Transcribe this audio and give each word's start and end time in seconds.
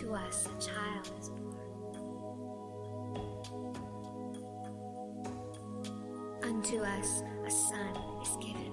to 0.00 0.12
us 0.12 0.46
a 0.46 0.48
child 0.60 1.10
is 1.18 1.30
born. 1.30 1.56
Unto 6.42 6.80
us 6.82 7.22
a 7.46 7.50
son 7.50 7.96
is 8.20 8.36
given. 8.36 8.72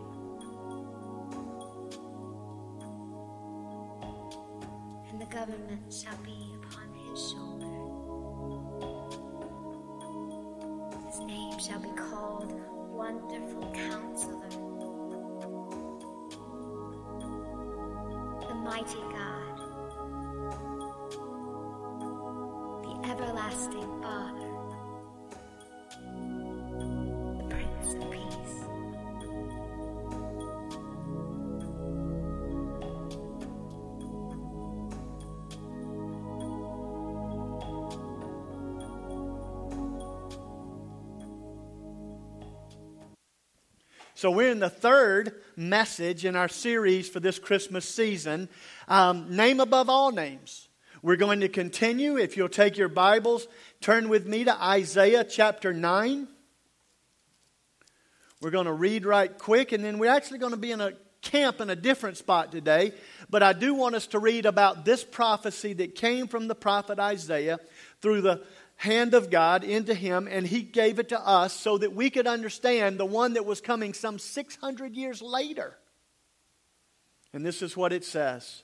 And 5.10 5.22
the 5.22 5.26
government 5.28 5.94
shall 5.94 6.18
be 6.26 6.56
upon 6.62 6.92
his 6.94 7.32
shoulder. 7.32 7.78
His 11.08 11.20
name 11.20 11.58
shall 11.58 11.80
be 11.80 11.92
called 11.96 12.52
Wonderful 12.92 13.72
Counselor, 13.74 14.50
the 18.42 18.56
Mighty 18.56 19.02
God, 19.14 19.33
Everlasting 23.64 24.02
Father, 24.02 24.50
the 27.38 27.44
Prince 27.50 27.94
of 27.94 28.12
Peace. 28.12 28.54
So, 44.16 44.32
we're 44.32 44.52
in 44.52 44.60
the 44.60 44.70
third 44.70 45.42
message 45.56 46.26
in 46.26 46.36
our 46.36 46.50
series 46.50 47.10
for 47.10 47.20
this 47.22 47.40
Christmas 47.40 47.86
season 47.86 48.50
um, 48.90 49.34
Name 49.34 49.60
Above 49.62 49.90
All 49.90 50.12
Names. 50.12 50.68
We're 51.04 51.18
going 51.18 51.42
to 51.42 51.50
continue. 51.50 52.18
If 52.18 52.38
you'll 52.38 52.48
take 52.48 52.78
your 52.78 52.88
Bibles, 52.88 53.50
turn 53.82 54.08
with 54.08 54.26
me 54.26 54.46
to 54.46 54.64
Isaiah 54.64 55.26
chapter 55.26 55.74
9. 55.74 56.30
We're 58.42 58.52
going 58.52 58.68
to 58.68 58.74
read 58.74 59.06
right 59.06 59.38
quick, 59.38 59.74
and 59.74 59.84
then 59.84 60.00
we're 60.00 60.10
actually 60.10 60.40
going 60.40 60.54
to 60.54 60.58
be 60.58 60.72
in 60.72 60.80
a 60.80 60.94
camp 61.22 61.60
in 61.60 61.70
a 61.70 61.76
different 61.76 62.16
spot 62.16 62.54
today. 62.54 62.94
But 63.30 63.44
I 63.44 63.52
do 63.52 63.74
want 63.74 63.96
us 63.96 64.08
to 64.08 64.20
read 64.20 64.46
about 64.46 64.86
this 64.86 65.04
prophecy 65.04 65.74
that 65.74 65.96
came 65.96 66.30
from 66.30 66.48
the 66.48 66.56
prophet 66.56 67.00
Isaiah 67.00 67.60
through 68.02 68.22
the 68.22 68.42
hand 68.78 69.14
of 69.14 69.30
God 69.30 69.66
into 69.66 69.94
him, 69.94 70.30
and 70.32 70.48
he 70.48 70.62
gave 70.62 71.00
it 71.00 71.10
to 71.10 71.20
us 71.20 71.52
so 71.52 71.78
that 71.80 71.94
we 71.94 72.10
could 72.12 72.28
understand 72.28 72.98
the 72.98 73.06
one 73.06 73.34
that 73.34 73.46
was 73.46 73.60
coming 73.60 73.94
some 73.94 74.20
600 74.20 74.96
years 74.96 75.22
later. 75.22 75.76
And 77.34 77.46
this 77.46 77.62
is 77.62 77.76
what 77.76 77.92
it 77.92 78.06
says 78.06 78.64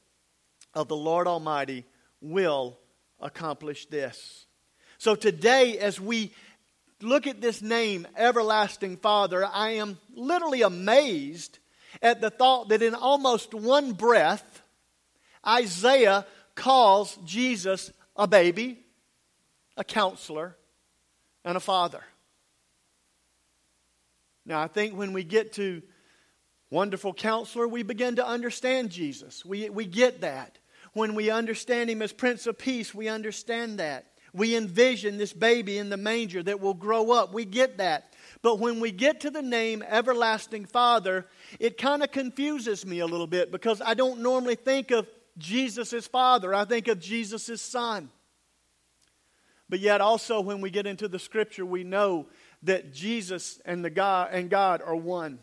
of 0.73 0.87
the 0.87 0.95
Lord 0.95 1.27
Almighty 1.27 1.85
will 2.21 2.77
accomplish 3.19 3.85
this. 3.87 4.45
So 4.97 5.15
today, 5.15 5.77
as 5.79 5.99
we 5.99 6.31
look 7.01 7.27
at 7.27 7.41
this 7.41 7.61
name, 7.61 8.07
Everlasting 8.15 8.97
Father, 8.97 9.45
I 9.45 9.71
am 9.71 9.97
literally 10.13 10.61
amazed 10.61 11.59
at 12.01 12.21
the 12.21 12.29
thought 12.29 12.69
that 12.69 12.81
in 12.81 12.93
almost 12.93 13.53
one 13.53 13.93
breath, 13.93 14.61
Isaiah 15.45 16.25
calls 16.55 17.17
Jesus 17.25 17.91
a 18.15 18.27
baby, 18.27 18.79
a 19.75 19.83
counselor, 19.83 20.55
and 21.43 21.57
a 21.57 21.61
father. 21.61 22.03
Now, 24.45 24.61
I 24.61 24.67
think 24.67 24.95
when 24.95 25.13
we 25.13 25.23
get 25.23 25.53
to 25.53 25.81
wonderful 26.69 27.13
counselor, 27.13 27.67
we 27.67 27.83
begin 27.83 28.15
to 28.17 28.25
understand 28.25 28.89
Jesus. 28.89 29.45
We, 29.45 29.69
we 29.69 29.85
get 29.85 30.21
that. 30.21 30.57
When 30.93 31.15
we 31.15 31.29
understand 31.29 31.89
him 31.89 32.01
as 32.01 32.11
Prince 32.11 32.47
of 32.47 32.57
Peace, 32.57 32.93
we 32.93 33.07
understand 33.07 33.79
that. 33.79 34.05
We 34.33 34.55
envision 34.55 35.17
this 35.17 35.33
baby 35.33 35.77
in 35.77 35.89
the 35.89 35.97
manger 35.97 36.41
that 36.43 36.61
will 36.61 36.73
grow 36.73 37.11
up. 37.11 37.33
We 37.33 37.45
get 37.45 37.77
that. 37.77 38.13
But 38.41 38.59
when 38.59 38.79
we 38.79 38.91
get 38.91 39.21
to 39.21 39.29
the 39.29 39.41
name 39.41 39.83
Everlasting 39.83 40.65
Father, 40.65 41.27
it 41.59 41.77
kind 41.77 42.01
of 42.01 42.11
confuses 42.11 42.85
me 42.85 42.99
a 42.99 43.05
little 43.05 43.27
bit 43.27 43.51
because 43.51 43.81
I 43.81 43.93
don't 43.93 44.21
normally 44.21 44.55
think 44.55 44.91
of 44.91 45.07
Jesus' 45.37 45.93
as 45.93 46.07
father. 46.07 46.53
I 46.53 46.65
think 46.65 46.87
of 46.87 46.99
Jesus' 46.99 47.49
as 47.49 47.61
son. 47.61 48.09
But 49.69 49.79
yet 49.79 50.01
also 50.01 50.41
when 50.41 50.59
we 50.59 50.69
get 50.69 50.85
into 50.85 51.07
the 51.07 51.19
scripture, 51.19 51.65
we 51.65 51.83
know 51.83 52.27
that 52.63 52.93
Jesus 52.93 53.59
and 53.65 53.83
the 53.83 53.89
God 53.89 54.29
and 54.31 54.49
God 54.49 54.81
are 54.81 54.95
one. 54.95 55.39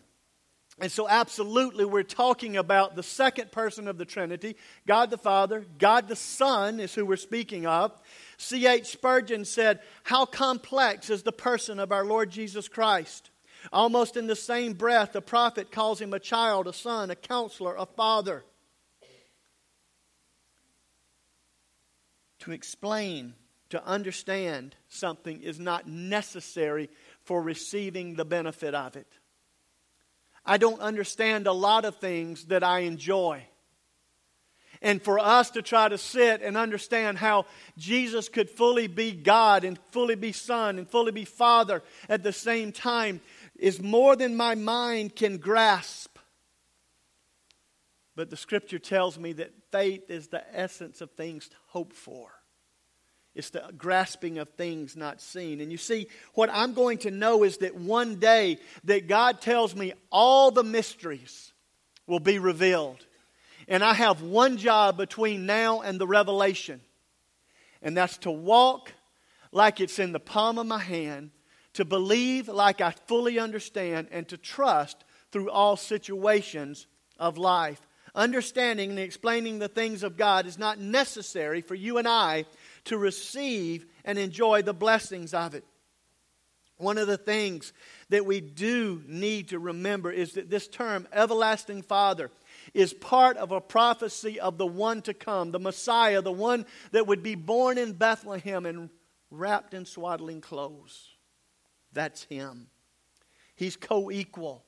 And 0.80 0.92
so 0.92 1.08
absolutely 1.08 1.84
we're 1.84 2.04
talking 2.04 2.56
about 2.56 2.94
the 2.94 3.02
second 3.02 3.50
person 3.50 3.88
of 3.88 3.98
the 3.98 4.04
Trinity, 4.04 4.56
God 4.86 5.10
the 5.10 5.18
Father, 5.18 5.66
God 5.78 6.08
the 6.08 6.16
Son 6.16 6.78
is 6.78 6.94
who 6.94 7.04
we're 7.04 7.16
speaking 7.16 7.66
of. 7.66 7.92
C.H. 8.36 8.86
Spurgeon 8.86 9.44
said, 9.44 9.80
How 10.04 10.24
complex 10.24 11.10
is 11.10 11.24
the 11.24 11.32
person 11.32 11.80
of 11.80 11.90
our 11.90 12.04
Lord 12.04 12.30
Jesus 12.30 12.68
Christ? 12.68 13.30
Almost 13.72 14.16
in 14.16 14.28
the 14.28 14.36
same 14.36 14.74
breath, 14.74 15.12
the 15.12 15.20
prophet 15.20 15.72
calls 15.72 16.00
him 16.00 16.14
a 16.14 16.20
child, 16.20 16.68
a 16.68 16.72
son, 16.72 17.10
a 17.10 17.16
counselor, 17.16 17.74
a 17.74 17.86
father. 17.86 18.44
to 22.40 22.52
explain, 22.52 23.34
to 23.70 23.84
understand 23.84 24.74
something 24.88 25.42
is 25.42 25.60
not 25.60 25.86
necessary 25.86 26.88
for 27.24 27.42
receiving 27.42 28.14
the 28.14 28.24
benefit 28.24 28.74
of 28.74 28.96
it. 28.96 29.17
I 30.48 30.56
don't 30.56 30.80
understand 30.80 31.46
a 31.46 31.52
lot 31.52 31.84
of 31.84 31.96
things 31.96 32.46
that 32.46 32.64
I 32.64 32.80
enjoy. 32.80 33.44
And 34.80 35.02
for 35.02 35.18
us 35.18 35.50
to 35.50 35.62
try 35.62 35.90
to 35.90 35.98
sit 35.98 36.40
and 36.40 36.56
understand 36.56 37.18
how 37.18 37.44
Jesus 37.76 38.30
could 38.30 38.48
fully 38.48 38.86
be 38.86 39.12
God 39.12 39.62
and 39.62 39.78
fully 39.90 40.14
be 40.14 40.32
Son 40.32 40.78
and 40.78 40.88
fully 40.88 41.12
be 41.12 41.26
Father 41.26 41.82
at 42.08 42.22
the 42.22 42.32
same 42.32 42.72
time 42.72 43.20
is 43.58 43.82
more 43.82 44.16
than 44.16 44.36
my 44.36 44.54
mind 44.54 45.14
can 45.14 45.36
grasp. 45.36 46.16
But 48.16 48.30
the 48.30 48.36
scripture 48.36 48.78
tells 48.78 49.18
me 49.18 49.34
that 49.34 49.52
faith 49.70 50.08
is 50.08 50.28
the 50.28 50.42
essence 50.56 51.02
of 51.02 51.10
things 51.10 51.48
to 51.48 51.56
hope 51.66 51.92
for. 51.92 52.37
It's 53.38 53.50
the 53.50 53.62
grasping 53.78 54.38
of 54.38 54.48
things 54.48 54.96
not 54.96 55.20
seen. 55.20 55.60
And 55.60 55.70
you 55.70 55.78
see, 55.78 56.08
what 56.34 56.50
I'm 56.52 56.74
going 56.74 56.98
to 56.98 57.12
know 57.12 57.44
is 57.44 57.58
that 57.58 57.76
one 57.76 58.16
day 58.16 58.58
that 58.82 59.06
God 59.06 59.40
tells 59.40 59.76
me 59.76 59.92
all 60.10 60.50
the 60.50 60.64
mysteries 60.64 61.52
will 62.08 62.18
be 62.18 62.40
revealed. 62.40 63.06
And 63.68 63.84
I 63.84 63.94
have 63.94 64.22
one 64.22 64.56
job 64.56 64.96
between 64.96 65.46
now 65.46 65.82
and 65.82 66.00
the 66.00 66.06
revelation. 66.06 66.80
And 67.80 67.96
that's 67.96 68.18
to 68.18 68.30
walk 68.32 68.92
like 69.52 69.80
it's 69.80 70.00
in 70.00 70.10
the 70.10 70.18
palm 70.18 70.58
of 70.58 70.66
my 70.66 70.80
hand, 70.80 71.30
to 71.74 71.84
believe 71.84 72.48
like 72.48 72.80
I 72.80 72.90
fully 73.06 73.38
understand, 73.38 74.08
and 74.10 74.26
to 74.30 74.36
trust 74.36 75.04
through 75.30 75.48
all 75.48 75.76
situations 75.76 76.88
of 77.20 77.38
life. 77.38 77.80
Understanding 78.16 78.90
and 78.90 78.98
explaining 78.98 79.60
the 79.60 79.68
things 79.68 80.02
of 80.02 80.16
God 80.16 80.46
is 80.46 80.58
not 80.58 80.80
necessary 80.80 81.60
for 81.60 81.76
you 81.76 81.98
and 81.98 82.08
I 82.08 82.46
to 82.88 82.98
receive 82.98 83.86
and 84.04 84.18
enjoy 84.18 84.62
the 84.62 84.74
blessings 84.74 85.32
of 85.32 85.54
it. 85.54 85.64
One 86.78 86.98
of 86.98 87.08
the 87.08 87.16
things 87.16 87.72
that 88.08 88.24
we 88.24 88.40
do 88.40 89.02
need 89.06 89.48
to 89.48 89.58
remember 89.58 90.12
is 90.12 90.34
that 90.34 90.48
this 90.48 90.68
term, 90.68 91.08
everlasting 91.12 91.82
Father, 91.82 92.30
is 92.72 92.92
part 92.92 93.36
of 93.36 93.50
a 93.50 93.60
prophecy 93.60 94.38
of 94.38 94.58
the 94.58 94.66
one 94.66 95.02
to 95.02 95.14
come, 95.14 95.50
the 95.50 95.58
Messiah, 95.58 96.22
the 96.22 96.30
one 96.32 96.66
that 96.92 97.06
would 97.06 97.22
be 97.22 97.34
born 97.34 97.78
in 97.78 97.94
Bethlehem 97.94 98.64
and 98.64 98.90
wrapped 99.30 99.74
in 99.74 99.86
swaddling 99.86 100.40
clothes. 100.40 101.16
That's 101.92 102.22
him. 102.24 102.68
He's 103.56 103.76
co 103.76 104.10
equal. 104.10 104.64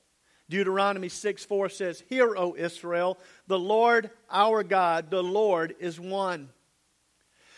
Deuteronomy 0.48 1.08
6 1.08 1.44
4 1.44 1.68
says, 1.68 2.02
Hear, 2.08 2.36
O 2.36 2.56
Israel, 2.56 3.18
the 3.46 3.58
Lord 3.58 4.10
our 4.28 4.64
God, 4.64 5.10
the 5.10 5.22
Lord 5.22 5.76
is 5.78 6.00
one. 6.00 6.48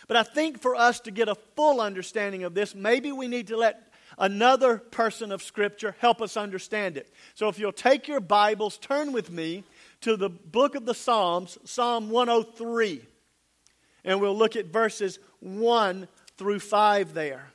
But 0.08 0.16
I 0.16 0.22
think 0.22 0.60
for 0.60 0.74
us 0.74 1.00
to 1.00 1.10
get 1.10 1.28
a 1.28 1.34
full 1.56 1.80
understanding 1.80 2.44
of 2.44 2.54
this, 2.54 2.74
maybe 2.74 3.12
we 3.12 3.28
need 3.28 3.48
to 3.48 3.56
let 3.56 3.92
another 4.18 4.78
person 4.78 5.32
of 5.32 5.42
Scripture 5.42 5.96
help 5.98 6.20
us 6.20 6.36
understand 6.36 6.96
it. 6.96 7.12
So 7.34 7.48
if 7.48 7.58
you'll 7.58 7.72
take 7.72 8.08
your 8.08 8.20
Bibles, 8.20 8.78
turn 8.78 9.12
with 9.12 9.30
me 9.30 9.64
to 10.02 10.16
the 10.16 10.28
book 10.28 10.74
of 10.74 10.84
the 10.84 10.94
Psalms, 10.94 11.58
Psalm 11.64 12.10
103. 12.10 13.06
And 14.04 14.20
we'll 14.20 14.36
look 14.36 14.56
at 14.56 14.66
verses 14.66 15.18
1 15.40 16.08
through 16.36 16.58
5 16.58 17.14
there. 17.14 17.52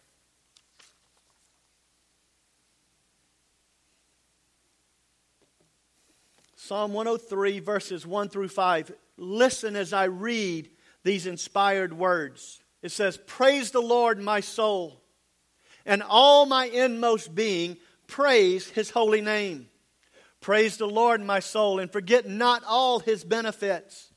Psalm 6.56 6.92
103, 6.92 7.60
verses 7.60 8.06
1 8.06 8.30
through 8.30 8.50
5. 8.50 8.92
Listen 9.18 9.76
as 9.76 9.94
I 9.94 10.06
read 10.06 10.70
these 11.04 11.26
inspired 11.26 11.94
words. 11.94 12.62
It 12.82 12.92
says, 12.92 13.18
Praise 13.26 13.72
the 13.72 13.82
Lord, 13.82 14.20
my 14.20 14.40
soul, 14.40 15.02
and 15.86 16.04
all 16.04 16.46
my 16.46 16.66
inmost 16.66 17.34
being, 17.34 17.78
praise 18.08 18.70
his 18.70 18.90
holy 18.90 19.22
name. 19.22 19.68
Praise 20.40 20.78
the 20.78 20.88
Lord, 20.88 21.22
my 21.22 21.40
soul, 21.40 21.80
and 21.80 21.92
forget 21.92 22.28
not 22.28 22.64
all 22.66 23.00
his 23.00 23.24
benefits, 23.24 24.14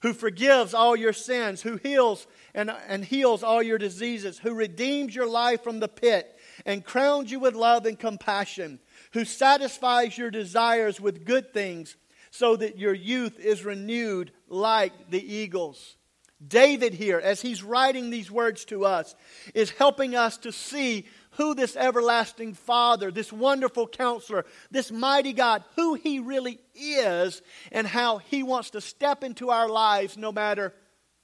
who 0.00 0.12
forgives 0.12 0.72
all 0.72 0.94
your 0.94 1.12
sins, 1.12 1.60
who 1.60 1.76
heals 1.76 2.26
and, 2.54 2.70
and 2.88 3.04
heals 3.04 3.42
all 3.42 3.62
your 3.62 3.78
diseases, 3.78 4.38
who 4.38 4.54
redeems 4.54 5.14
your 5.14 5.28
life 5.28 5.62
from 5.62 5.80
the 5.80 5.88
pit 5.88 6.38
and 6.64 6.84
crowns 6.84 7.30
you 7.30 7.40
with 7.40 7.54
love 7.54 7.84
and 7.84 7.98
compassion, 7.98 8.78
who 9.12 9.24
satisfies 9.24 10.16
your 10.16 10.30
desires 10.30 11.00
with 11.00 11.24
good 11.24 11.52
things 11.52 11.96
so 12.30 12.56
that 12.56 12.78
your 12.78 12.94
youth 12.94 13.38
is 13.38 13.64
renewed 13.64 14.32
like 14.48 15.10
the 15.10 15.34
eagles. 15.34 15.97
David, 16.46 16.94
here, 16.94 17.18
as 17.18 17.40
he's 17.40 17.64
writing 17.64 18.10
these 18.10 18.30
words 18.30 18.64
to 18.66 18.84
us, 18.84 19.16
is 19.54 19.70
helping 19.70 20.14
us 20.14 20.36
to 20.38 20.52
see 20.52 21.06
who 21.32 21.54
this 21.54 21.76
everlasting 21.76 22.54
Father, 22.54 23.10
this 23.10 23.32
wonderful 23.32 23.88
counselor, 23.88 24.44
this 24.70 24.92
mighty 24.92 25.32
God, 25.32 25.64
who 25.74 25.94
he 25.94 26.20
really 26.20 26.60
is, 26.74 27.42
and 27.72 27.86
how 27.86 28.18
he 28.18 28.42
wants 28.42 28.70
to 28.70 28.80
step 28.80 29.24
into 29.24 29.50
our 29.50 29.68
lives 29.68 30.16
no 30.16 30.30
matter 30.30 30.74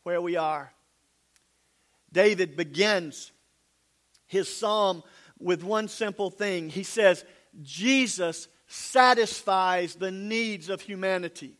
where 0.02 0.20
we 0.20 0.36
are. 0.36 0.72
David 2.12 2.56
begins 2.56 3.32
his 4.26 4.54
psalm 4.54 5.02
with 5.38 5.62
one 5.62 5.88
simple 5.88 6.30
thing. 6.30 6.70
He 6.70 6.82
says, 6.82 7.24
Jesus 7.62 8.48
satisfies 8.66 9.94
the 9.94 10.10
needs 10.10 10.68
of 10.68 10.80
humanity. 10.80 11.56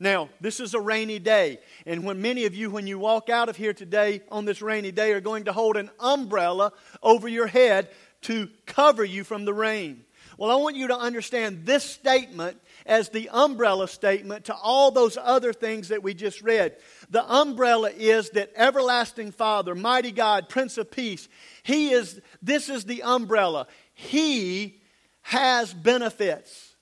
Now, 0.00 0.28
this 0.40 0.60
is 0.60 0.74
a 0.74 0.80
rainy 0.80 1.18
day, 1.18 1.58
and 1.84 2.04
when 2.04 2.22
many 2.22 2.44
of 2.44 2.54
you, 2.54 2.70
when 2.70 2.86
you 2.86 3.00
walk 3.00 3.28
out 3.28 3.48
of 3.48 3.56
here 3.56 3.72
today 3.72 4.22
on 4.30 4.44
this 4.44 4.62
rainy 4.62 4.92
day, 4.92 5.12
are 5.12 5.20
going 5.20 5.46
to 5.46 5.52
hold 5.52 5.76
an 5.76 5.90
umbrella 5.98 6.72
over 7.02 7.26
your 7.26 7.48
head 7.48 7.90
to 8.22 8.48
cover 8.64 9.04
you 9.04 9.24
from 9.24 9.44
the 9.44 9.54
rain. 9.54 10.04
Well, 10.36 10.52
I 10.52 10.54
want 10.54 10.76
you 10.76 10.86
to 10.88 10.96
understand 10.96 11.66
this 11.66 11.82
statement 11.82 12.60
as 12.86 13.08
the 13.08 13.28
umbrella 13.30 13.88
statement 13.88 14.44
to 14.44 14.54
all 14.54 14.92
those 14.92 15.18
other 15.20 15.52
things 15.52 15.88
that 15.88 16.04
we 16.04 16.14
just 16.14 16.42
read. 16.42 16.76
The 17.10 17.28
umbrella 17.28 17.90
is 17.90 18.30
that 18.30 18.52
everlasting 18.54 19.32
Father, 19.32 19.74
mighty 19.74 20.12
God, 20.12 20.48
Prince 20.48 20.78
of 20.78 20.92
Peace, 20.92 21.28
He 21.64 21.90
is, 21.90 22.20
this 22.40 22.68
is 22.68 22.84
the 22.84 23.02
umbrella. 23.02 23.66
He 23.94 24.80
has 25.22 25.74
benefits. 25.74 26.76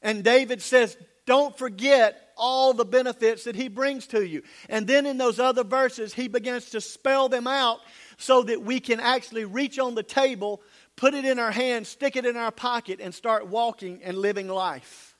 And 0.00 0.22
David 0.22 0.62
says, 0.62 0.96
don't 1.26 1.58
forget 1.58 2.27
all 2.38 2.72
the 2.72 2.84
benefits 2.84 3.44
that 3.44 3.56
he 3.56 3.68
brings 3.68 4.06
to 4.08 4.26
you. 4.26 4.42
And 4.68 4.86
then 4.86 5.04
in 5.06 5.18
those 5.18 5.38
other 5.38 5.64
verses, 5.64 6.14
he 6.14 6.28
begins 6.28 6.70
to 6.70 6.80
spell 6.80 7.28
them 7.28 7.46
out 7.46 7.80
so 8.16 8.42
that 8.44 8.62
we 8.62 8.80
can 8.80 9.00
actually 9.00 9.44
reach 9.44 9.78
on 9.78 9.94
the 9.94 10.02
table, 10.02 10.62
put 10.96 11.14
it 11.14 11.24
in 11.24 11.38
our 11.38 11.50
hand, 11.50 11.86
stick 11.86 12.16
it 12.16 12.24
in 12.24 12.36
our 12.36 12.50
pocket, 12.50 13.00
and 13.00 13.14
start 13.14 13.46
walking 13.46 14.00
and 14.02 14.16
living 14.16 14.48
life. 14.48 15.16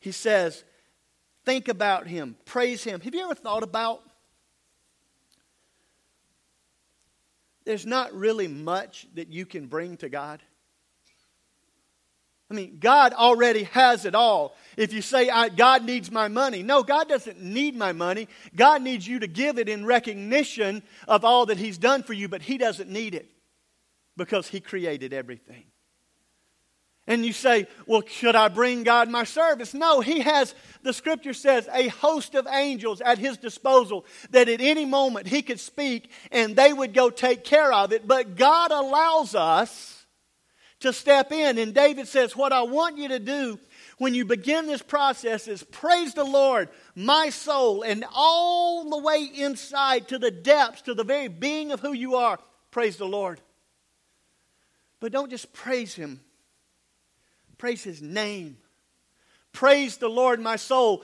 He 0.00 0.12
says, 0.12 0.64
Think 1.44 1.68
about 1.68 2.06
him, 2.06 2.36
praise 2.44 2.84
him. 2.84 3.00
Have 3.00 3.14
you 3.14 3.24
ever 3.24 3.34
thought 3.34 3.62
about 3.62 4.02
there's 7.64 7.86
not 7.86 8.12
really 8.12 8.48
much 8.48 9.06
that 9.14 9.28
you 9.28 9.46
can 9.46 9.66
bring 9.66 9.96
to 9.98 10.08
God? 10.08 10.42
I 12.50 12.54
mean, 12.54 12.78
God 12.80 13.12
already 13.12 13.64
has 13.64 14.06
it 14.06 14.14
all. 14.14 14.56
If 14.76 14.94
you 14.94 15.02
say, 15.02 15.28
God 15.54 15.84
needs 15.84 16.10
my 16.10 16.28
money, 16.28 16.62
no, 16.62 16.82
God 16.82 17.08
doesn't 17.08 17.42
need 17.42 17.76
my 17.76 17.92
money. 17.92 18.26
God 18.56 18.80
needs 18.80 19.06
you 19.06 19.18
to 19.18 19.26
give 19.26 19.58
it 19.58 19.68
in 19.68 19.84
recognition 19.84 20.82
of 21.06 21.24
all 21.24 21.46
that 21.46 21.58
He's 21.58 21.76
done 21.76 22.02
for 22.02 22.14
you, 22.14 22.28
but 22.28 22.40
He 22.40 22.56
doesn't 22.56 22.88
need 22.88 23.14
it 23.14 23.28
because 24.16 24.48
He 24.48 24.60
created 24.60 25.12
everything. 25.12 25.64
And 27.06 27.24
you 27.24 27.32
say, 27.32 27.66
well, 27.86 28.02
should 28.06 28.36
I 28.36 28.48
bring 28.48 28.82
God 28.82 29.10
my 29.10 29.24
service? 29.24 29.74
No, 29.74 30.00
He 30.00 30.20
has, 30.20 30.54
the 30.82 30.92
scripture 30.92 31.34
says, 31.34 31.68
a 31.72 31.88
host 31.88 32.34
of 32.34 32.46
angels 32.46 33.02
at 33.02 33.18
His 33.18 33.36
disposal 33.36 34.06
that 34.30 34.48
at 34.48 34.60
any 34.62 34.86
moment 34.86 35.26
He 35.26 35.42
could 35.42 35.60
speak 35.60 36.10
and 36.30 36.56
they 36.56 36.72
would 36.72 36.94
go 36.94 37.10
take 37.10 37.44
care 37.44 37.72
of 37.72 37.92
it. 37.92 38.06
But 38.06 38.36
God 38.36 38.70
allows 38.70 39.34
us 39.34 39.97
to 40.80 40.92
step 40.92 41.32
in. 41.32 41.58
And 41.58 41.74
David 41.74 42.08
says, 42.08 42.36
What 42.36 42.52
I 42.52 42.62
want 42.62 42.98
you 42.98 43.08
to 43.08 43.18
do 43.18 43.58
when 43.98 44.14
you 44.14 44.24
begin 44.24 44.66
this 44.66 44.82
process 44.82 45.48
is 45.48 45.62
praise 45.64 46.14
the 46.14 46.24
Lord, 46.24 46.68
my 46.94 47.30
soul, 47.30 47.82
and 47.82 48.04
all 48.14 48.88
the 48.88 48.98
way 48.98 49.28
inside 49.34 50.08
to 50.08 50.18
the 50.18 50.30
depths, 50.30 50.82
to 50.82 50.94
the 50.94 51.04
very 51.04 51.28
being 51.28 51.72
of 51.72 51.80
who 51.80 51.92
you 51.92 52.16
are. 52.16 52.38
Praise 52.70 52.96
the 52.96 53.06
Lord. 53.06 53.40
But 55.00 55.12
don't 55.12 55.30
just 55.30 55.52
praise 55.52 55.94
Him, 55.94 56.20
praise 57.56 57.82
His 57.82 58.02
name. 58.02 58.58
Praise 59.52 59.96
the 59.96 60.08
Lord, 60.08 60.40
my 60.40 60.56
soul. 60.56 61.02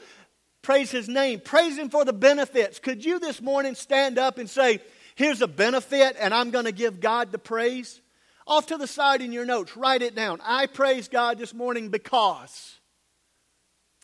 Praise 0.63 0.91
His 0.91 1.09
name. 1.09 1.41
Praise 1.41 1.77
Him 1.77 1.91
for 1.91 2.05
the 2.05 2.13
benefits. 2.13 2.79
Could 2.79 3.05
you 3.05 3.19
this 3.19 3.41
morning 3.41 3.75
stand 3.75 4.19
up 4.19 4.39
and 4.39 4.49
say, 4.49 4.81
Here's 5.17 5.43
a 5.43 5.49
benefit, 5.49 6.17
and 6.19 6.35
I'm 6.35 6.51
going 6.51 6.65
to 6.65 6.73
give 6.73 7.01
God 7.01 7.33
the 7.33 7.39
praise? 7.39 8.01
Off 8.47 8.67
to 8.67 8.77
the 8.77 8.87
side 8.87 9.23
in 9.23 9.33
your 9.33 9.47
notes, 9.47 9.77
write 9.77 10.03
it 10.03 10.15
down. 10.15 10.41
I 10.45 10.67
praise 10.67 11.09
God 11.09 11.39
this 11.39 11.55
morning 11.55 11.89
because. 11.89 12.79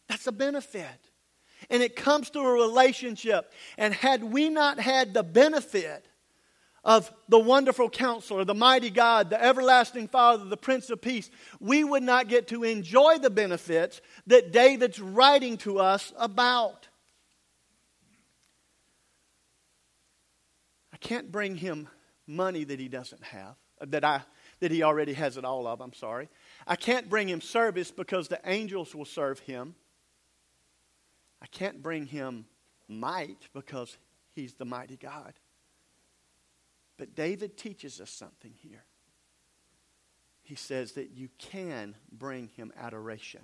That's 0.08 0.26
a 0.26 0.32
benefit. 0.32 0.86
And 1.68 1.82
it 1.82 1.94
comes 1.94 2.30
through 2.30 2.48
a 2.48 2.66
relationship. 2.68 3.52
And 3.76 3.92
had 3.92 4.24
we 4.24 4.48
not 4.48 4.80
had 4.80 5.12
the 5.12 5.22
benefit 5.22 6.06
of 6.82 7.12
the 7.28 7.38
wonderful 7.38 7.90
counselor, 7.90 8.44
the 8.46 8.54
mighty 8.54 8.88
God, 8.88 9.28
the 9.28 9.42
everlasting 9.42 10.08
Father, 10.08 10.46
the 10.46 10.56
Prince 10.56 10.88
of 10.88 11.02
Peace, 11.02 11.30
we 11.60 11.84
would 11.84 12.02
not 12.02 12.28
get 12.28 12.48
to 12.48 12.64
enjoy 12.64 13.18
the 13.18 13.28
benefits 13.28 14.00
that 14.26 14.52
David's 14.52 14.98
writing 14.98 15.58
to 15.58 15.78
us 15.78 16.14
about. 16.16 16.88
I 20.94 20.96
can't 20.96 21.30
bring 21.30 21.56
him 21.56 21.88
money 22.26 22.64
that 22.64 22.80
he 22.80 22.88
doesn't 22.88 23.22
have 23.22 23.56
that 23.80 24.04
I 24.04 24.22
that 24.60 24.70
he 24.70 24.82
already 24.82 25.14
has 25.14 25.36
it 25.36 25.44
all 25.44 25.66
of. 25.66 25.80
I'm 25.80 25.94
sorry. 25.94 26.28
I 26.66 26.76
can't 26.76 27.08
bring 27.08 27.28
him 27.28 27.40
service 27.40 27.90
because 27.90 28.28
the 28.28 28.40
angels 28.44 28.94
will 28.94 29.06
serve 29.06 29.38
him. 29.40 29.74
I 31.42 31.46
can't 31.46 31.82
bring 31.82 32.06
him 32.06 32.44
might 32.86 33.48
because 33.54 33.96
he's 34.34 34.54
the 34.54 34.66
mighty 34.66 34.96
God. 34.96 35.32
But 36.98 37.14
David 37.14 37.56
teaches 37.56 38.00
us 38.00 38.10
something 38.10 38.52
here. 38.62 38.84
He 40.42 40.54
says 40.54 40.92
that 40.92 41.12
you 41.12 41.30
can 41.38 41.94
bring 42.12 42.48
him 42.56 42.72
adoration. 42.76 43.42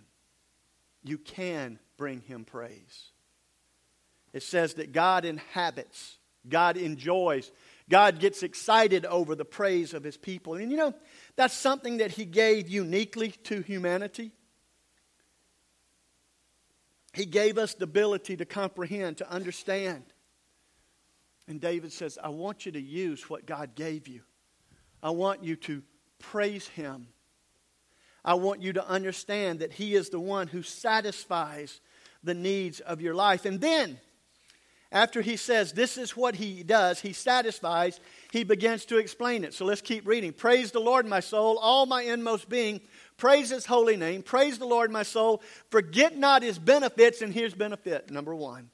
You 1.02 1.16
can 1.16 1.78
bring 1.96 2.20
him 2.20 2.44
praise. 2.44 3.12
It 4.34 4.42
says 4.42 4.74
that 4.74 4.92
God 4.92 5.24
inhabits, 5.24 6.18
God 6.46 6.76
enjoys 6.76 7.50
God 7.88 8.18
gets 8.18 8.42
excited 8.42 9.06
over 9.06 9.34
the 9.34 9.44
praise 9.44 9.94
of 9.94 10.02
his 10.02 10.16
people. 10.16 10.54
And 10.54 10.70
you 10.70 10.76
know, 10.76 10.94
that's 11.36 11.54
something 11.54 11.98
that 11.98 12.10
he 12.10 12.24
gave 12.24 12.68
uniquely 12.68 13.30
to 13.44 13.60
humanity. 13.60 14.32
He 17.12 17.24
gave 17.24 17.56
us 17.56 17.74
the 17.74 17.84
ability 17.84 18.36
to 18.38 18.44
comprehend, 18.44 19.18
to 19.18 19.30
understand. 19.30 20.04
And 21.48 21.60
David 21.60 21.92
says, 21.92 22.18
I 22.22 22.28
want 22.28 22.66
you 22.66 22.72
to 22.72 22.80
use 22.80 23.30
what 23.30 23.46
God 23.46 23.74
gave 23.74 24.08
you. 24.08 24.22
I 25.02 25.10
want 25.10 25.44
you 25.44 25.56
to 25.56 25.82
praise 26.18 26.66
him. 26.68 27.08
I 28.24 28.34
want 28.34 28.60
you 28.60 28.72
to 28.72 28.86
understand 28.86 29.60
that 29.60 29.72
he 29.72 29.94
is 29.94 30.10
the 30.10 30.20
one 30.20 30.48
who 30.48 30.62
satisfies 30.62 31.80
the 32.24 32.34
needs 32.34 32.80
of 32.80 33.00
your 33.00 33.14
life. 33.14 33.44
And 33.44 33.60
then, 33.60 34.00
after 34.96 35.20
he 35.20 35.36
says 35.36 35.72
this 35.72 35.98
is 35.98 36.16
what 36.16 36.34
he 36.34 36.62
does, 36.62 37.00
he 37.00 37.12
satisfies, 37.12 38.00
he 38.32 38.44
begins 38.44 38.86
to 38.86 38.96
explain 38.96 39.44
it. 39.44 39.52
So 39.52 39.66
let's 39.66 39.82
keep 39.82 40.08
reading. 40.08 40.32
Praise 40.32 40.70
the 40.70 40.80
Lord, 40.80 41.04
my 41.04 41.20
soul, 41.20 41.58
all 41.58 41.84
my 41.84 42.00
inmost 42.00 42.48
being. 42.48 42.80
Praise 43.18 43.50
his 43.50 43.66
holy 43.66 43.98
name. 43.98 44.22
Praise 44.22 44.58
the 44.58 44.64
Lord, 44.64 44.90
my 44.90 45.02
soul. 45.02 45.42
Forget 45.70 46.16
not 46.16 46.42
his 46.42 46.58
benefits. 46.58 47.20
And 47.20 47.34
here's 47.34 47.52
benefit 47.52 48.10
number 48.10 48.34
one 48.34 48.70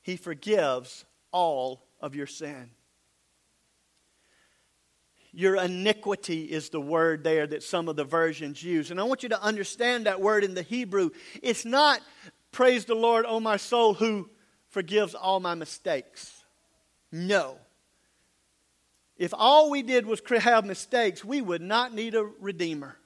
He 0.00 0.16
forgives 0.16 1.04
all 1.30 1.86
of 2.00 2.14
your 2.14 2.26
sin. 2.26 2.70
Your 5.30 5.56
iniquity 5.56 6.44
is 6.44 6.70
the 6.70 6.80
word 6.80 7.22
there 7.22 7.46
that 7.46 7.62
some 7.62 7.88
of 7.90 7.96
the 7.96 8.04
versions 8.04 8.62
use. 8.62 8.90
And 8.90 8.98
I 8.98 9.02
want 9.02 9.22
you 9.22 9.28
to 9.28 9.42
understand 9.42 10.06
that 10.06 10.22
word 10.22 10.42
in 10.42 10.54
the 10.54 10.62
Hebrew. 10.62 11.10
It's 11.42 11.66
not, 11.66 12.00
praise 12.50 12.86
the 12.86 12.94
Lord, 12.94 13.26
O 13.28 13.40
my 13.40 13.58
soul, 13.58 13.92
who 13.92 14.30
forgives 14.70 15.14
all 15.14 15.40
my 15.40 15.54
mistakes. 15.54 16.44
No. 17.12 17.58
If 19.16 19.32
all 19.32 19.70
we 19.70 19.82
did 19.82 20.06
was 20.06 20.20
have 20.40 20.64
mistakes, 20.64 21.24
we 21.24 21.40
would 21.40 21.62
not 21.62 21.94
need 21.94 22.14
a 22.14 22.24
redeemer. 22.40 22.96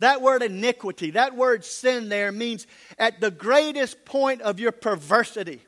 That 0.00 0.20
word 0.20 0.42
iniquity, 0.42 1.12
that 1.12 1.36
word 1.36 1.64
sin 1.64 2.08
there 2.08 2.32
means 2.32 2.66
at 2.98 3.20
the 3.20 3.30
greatest 3.30 4.04
point 4.04 4.42
of 4.42 4.60
your 4.60 4.72
perversity, 4.72 5.62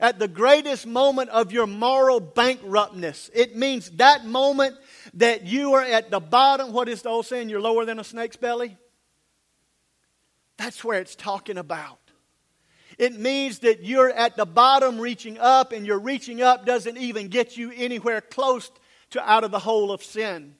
at 0.00 0.18
the 0.18 0.28
greatest 0.28 0.86
moment 0.86 1.30
of 1.30 1.52
your 1.52 1.66
moral 1.66 2.20
bankruptness. 2.20 3.30
It 3.32 3.56
means 3.56 3.90
that 3.92 4.26
moment 4.26 4.76
that 5.14 5.46
you 5.46 5.74
are 5.74 5.82
at 5.82 6.10
the 6.10 6.20
bottom. 6.20 6.72
What 6.72 6.88
is 6.88 7.02
the 7.02 7.08
old 7.08 7.26
saying? 7.26 7.48
You're 7.48 7.60
lower 7.60 7.84
than 7.84 7.98
a 7.98 8.04
snake's 8.04 8.36
belly? 8.36 8.76
That's 10.58 10.84
where 10.84 11.00
it's 11.00 11.14
talking 11.14 11.56
about. 11.56 11.99
It 13.00 13.18
means 13.18 13.60
that 13.60 13.82
you're 13.82 14.10
at 14.10 14.36
the 14.36 14.44
bottom 14.44 15.00
reaching 15.00 15.38
up, 15.38 15.72
and 15.72 15.86
your 15.86 15.98
reaching 15.98 16.42
up 16.42 16.66
doesn't 16.66 16.98
even 16.98 17.28
get 17.28 17.56
you 17.56 17.72
anywhere 17.74 18.20
close 18.20 18.70
to 19.12 19.22
out 19.26 19.42
of 19.42 19.50
the 19.50 19.58
hole 19.58 19.90
of 19.90 20.04
sin. 20.04 20.54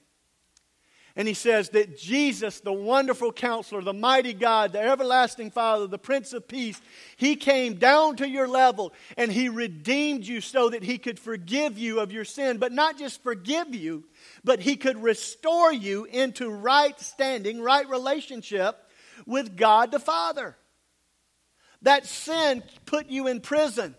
And 1.15 1.27
he 1.27 1.35
says 1.35 1.69
that 1.69 1.99
Jesus, 1.99 2.59
the 2.59 2.73
wonderful 2.73 3.31
counselor, 3.31 3.83
the 3.83 3.93
mighty 3.93 4.33
God, 4.33 4.71
the 4.71 4.81
everlasting 4.81 5.51
Father, 5.51 5.85
the 5.85 5.99
Prince 5.99 6.33
of 6.33 6.47
Peace, 6.47 6.81
he 7.15 7.35
came 7.35 7.75
down 7.75 8.15
to 8.15 8.27
your 8.27 8.47
level 8.47 8.91
and 9.17 9.31
he 9.31 9.47
redeemed 9.47 10.25
you 10.25 10.41
so 10.41 10.69
that 10.69 10.81
he 10.81 10.97
could 10.97 11.19
forgive 11.19 11.77
you 11.77 11.99
of 11.99 12.11
your 12.11 12.25
sin. 12.25 12.57
But 12.57 12.71
not 12.71 12.97
just 12.97 13.21
forgive 13.21 13.75
you, 13.75 14.05
but 14.43 14.61
he 14.61 14.77
could 14.77 15.03
restore 15.03 15.71
you 15.71 16.05
into 16.05 16.49
right 16.49 16.99
standing, 16.99 17.61
right 17.61 17.87
relationship 17.87 18.77
with 19.27 19.57
God 19.57 19.91
the 19.91 19.99
Father. 19.99 20.55
That 21.83 22.05
sin 22.05 22.63
put 22.85 23.07
you 23.07 23.27
in 23.27 23.41
prison. 23.41 23.95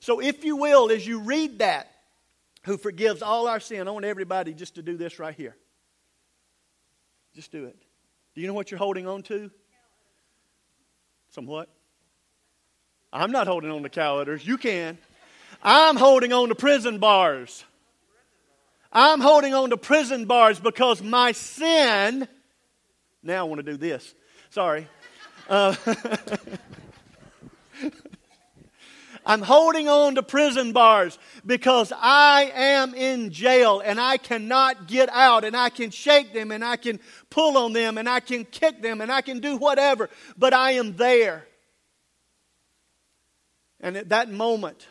So, 0.00 0.20
if 0.20 0.44
you 0.44 0.56
will, 0.56 0.90
as 0.90 1.06
you 1.06 1.20
read 1.20 1.60
that, 1.60 1.90
who 2.64 2.76
forgives 2.76 3.22
all 3.22 3.48
our 3.48 3.60
sin, 3.60 3.86
I 3.88 3.90
want 3.90 4.04
everybody 4.04 4.54
just 4.54 4.76
to 4.76 4.82
do 4.82 4.96
this 4.96 5.18
right 5.18 5.34
here. 5.34 5.56
Just 7.34 7.50
do 7.50 7.64
it. 7.64 7.76
Do 8.34 8.40
you 8.40 8.46
know 8.46 8.54
what 8.54 8.70
you're 8.70 8.78
holding 8.78 9.06
on 9.06 9.22
to? 9.24 9.50
Somewhat. 11.30 11.68
I'm 13.12 13.30
not 13.30 13.46
holding 13.46 13.70
on 13.70 13.82
to 13.82 13.88
calendars. 13.88 14.46
You 14.46 14.56
can. 14.56 14.98
I'm 15.62 15.96
holding 15.96 16.32
on 16.32 16.48
to 16.48 16.54
prison 16.54 16.98
bars. 16.98 17.64
I'm 18.92 19.20
holding 19.20 19.54
on 19.54 19.70
to 19.70 19.76
prison 19.76 20.26
bars 20.26 20.58
because 20.60 21.02
my 21.02 21.32
sin. 21.32 22.28
Now 23.22 23.40
I 23.40 23.42
want 23.44 23.64
to 23.64 23.70
do 23.70 23.76
this. 23.76 24.14
Sorry. 24.50 24.88
Uh, 25.48 25.74
I'm 29.24 29.42
holding 29.42 29.88
on 29.88 30.16
to 30.16 30.22
prison 30.22 30.72
bars 30.72 31.18
because 31.46 31.92
I 31.96 32.50
am 32.54 32.94
in 32.94 33.30
jail 33.30 33.80
and 33.80 34.00
I 34.00 34.16
cannot 34.16 34.88
get 34.88 35.08
out 35.10 35.44
and 35.44 35.56
I 35.56 35.68
can 35.70 35.90
shake 35.90 36.32
them 36.32 36.50
and 36.50 36.64
I 36.64 36.76
can 36.76 36.98
pull 37.30 37.56
on 37.56 37.72
them 37.72 37.98
and 37.98 38.08
I 38.08 38.20
can 38.20 38.44
kick 38.44 38.82
them 38.82 39.00
and 39.00 39.12
I 39.12 39.20
can 39.20 39.38
do 39.38 39.56
whatever, 39.56 40.10
but 40.36 40.52
I 40.52 40.72
am 40.72 40.96
there. 40.96 41.46
And 43.80 43.96
at 43.96 44.08
that 44.08 44.30
moment 44.30 44.88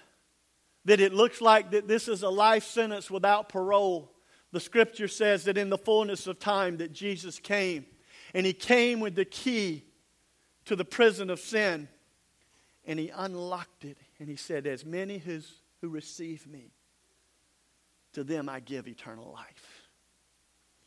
that 0.85 1.01
it 1.01 1.13
looks 1.13 1.41
like 1.41 1.71
that 1.71 1.87
this 1.87 2.07
is 2.07 2.23
a 2.23 2.29
life 2.29 2.63
sentence 2.63 3.11
without 3.11 3.49
parole, 3.49 4.11
the 4.51 4.59
scripture 4.59 5.07
says 5.07 5.43
that 5.45 5.57
in 5.57 5.69
the 5.69 5.77
fullness 5.77 6.25
of 6.27 6.39
time 6.39 6.77
that 6.77 6.93
Jesus 6.93 7.37
came 7.37 7.85
and 8.33 8.45
he 8.45 8.53
came 8.53 9.01
with 9.01 9.15
the 9.15 9.25
key 9.25 9.83
to 10.65 10.75
the 10.75 10.85
prison 10.85 11.29
of 11.29 11.39
sin 11.39 11.89
and 12.85 12.97
he 12.97 13.09
unlocked 13.09 13.83
it 13.83 13.97
and 14.21 14.29
he 14.29 14.35
said, 14.35 14.67
As 14.67 14.85
many 14.85 15.17
who's, 15.17 15.51
who 15.81 15.89
receive 15.89 16.45
me, 16.45 16.71
to 18.13 18.23
them 18.23 18.47
I 18.47 18.59
give 18.59 18.87
eternal 18.87 19.31
life. 19.33 19.87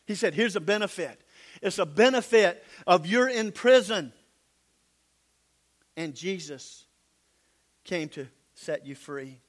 He 0.06 0.14
said, 0.14 0.34
Here's 0.34 0.54
a 0.54 0.60
benefit. 0.60 1.20
It's 1.60 1.80
a 1.80 1.84
benefit 1.84 2.64
of 2.86 3.06
you're 3.06 3.28
in 3.28 3.50
prison. 3.50 4.12
And 5.96 6.14
Jesus 6.14 6.84
came 7.82 8.08
to 8.10 8.28
set 8.54 8.86
you 8.86 8.94
free. 8.94 9.40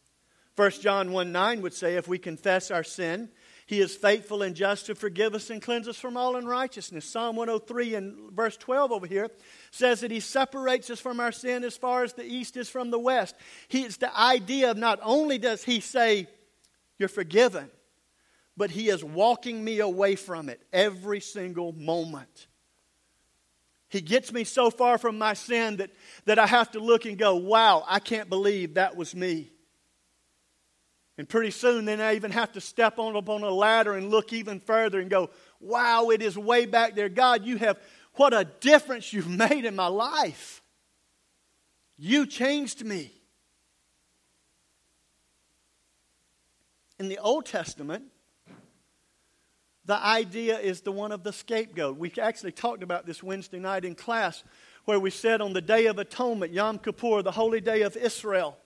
1 0.55 0.71
John 0.81 1.11
1 1.11 1.31
9 1.31 1.61
would 1.61 1.73
say, 1.75 1.95
If 1.95 2.07
we 2.07 2.17
confess 2.17 2.71
our 2.71 2.83
sin, 2.83 3.29
he 3.67 3.79
is 3.79 3.95
faithful 3.95 4.43
and 4.43 4.55
just 4.55 4.85
to 4.85 4.95
forgive 4.95 5.33
us 5.33 5.49
and 5.49 5.59
cleanse 5.59 5.87
us 5.87 5.97
from 5.97 6.17
all 6.17 6.35
unrighteousness. 6.35 7.03
Psalm 7.03 7.35
103 7.35 7.95
and 7.95 8.31
verse 8.31 8.55
12 8.57 8.91
over 8.91 9.07
here 9.07 9.27
says 9.71 10.01
that 10.01 10.11
He 10.11 10.19
separates 10.19 10.91
us 10.91 10.99
from 10.99 11.19
our 11.19 11.31
sin 11.31 11.63
as 11.63 11.75
far 11.75 12.03
as 12.03 12.13
the 12.13 12.23
east 12.23 12.57
is 12.57 12.69
from 12.69 12.91
the 12.91 12.99
west. 12.99 13.35
He, 13.67 13.81
it's 13.81 13.97
the 13.97 14.15
idea 14.15 14.69
of 14.69 14.77
not 14.77 14.99
only 15.01 15.39
does 15.39 15.63
He 15.63 15.79
say, 15.79 16.27
You're 16.99 17.09
forgiven, 17.09 17.71
but 18.55 18.69
He 18.69 18.89
is 18.89 19.03
walking 19.03 19.63
me 19.63 19.79
away 19.79 20.15
from 20.15 20.47
it 20.47 20.61
every 20.71 21.19
single 21.19 21.71
moment. 21.71 22.47
He 23.89 24.01
gets 24.01 24.31
me 24.31 24.43
so 24.43 24.69
far 24.69 24.99
from 24.99 25.17
my 25.17 25.33
sin 25.33 25.77
that, 25.77 25.89
that 26.25 26.37
I 26.37 26.45
have 26.45 26.69
to 26.71 26.79
look 26.79 27.05
and 27.05 27.17
go, 27.17 27.37
Wow, 27.37 27.83
I 27.87 27.97
can't 27.97 28.29
believe 28.29 28.75
that 28.75 28.95
was 28.95 29.15
me. 29.15 29.49
And 31.17 31.29
pretty 31.29 31.51
soon, 31.51 31.85
then 31.85 32.01
I 32.01 32.15
even 32.15 32.31
have 32.31 32.51
to 32.53 32.61
step 32.61 32.99
on 32.99 33.15
up 33.15 33.29
on 33.29 33.41
a 33.41 33.49
ladder 33.49 33.93
and 33.93 34.09
look 34.09 34.33
even 34.33 34.59
further 34.59 34.99
and 34.99 35.09
go, 35.09 35.29
wow, 35.61 36.09
it 36.09 36.21
is 36.21 36.37
way 36.37 36.65
back 36.65 36.95
there. 36.95 37.07
God, 37.07 37.45
you 37.45 37.57
have, 37.57 37.79
what 38.15 38.33
a 38.33 38.43
difference 38.43 39.13
you've 39.13 39.29
made 39.49 39.65
in 39.65 39.75
my 39.75 39.87
life. 39.87 40.61
You 41.97 42.25
changed 42.25 42.83
me. 42.83 43.11
In 46.99 47.09
the 47.09 47.17
Old 47.17 47.45
Testament, 47.45 48.05
the 49.85 49.97
idea 49.97 50.57
is 50.57 50.81
the 50.81 50.91
one 50.91 51.11
of 51.11 51.23
the 51.23 51.31
scapegoat. 51.31 51.97
We 51.97 52.11
actually 52.21 52.53
talked 52.53 52.83
about 52.83 53.05
this 53.05 53.21
Wednesday 53.21 53.59
night 53.59 53.85
in 53.85 53.95
class 53.95 54.43
where 54.85 54.99
we 54.99 55.09
said 55.09 55.41
on 55.41 55.53
the 55.53 55.61
Day 55.61 55.85
of 55.87 55.99
Atonement, 55.99 56.51
Yom 56.53 56.79
Kippur, 56.79 57.21
the 57.21 57.31
holy 57.31 57.61
day 57.61 57.81
of 57.81 57.95
Israel, 57.97 58.57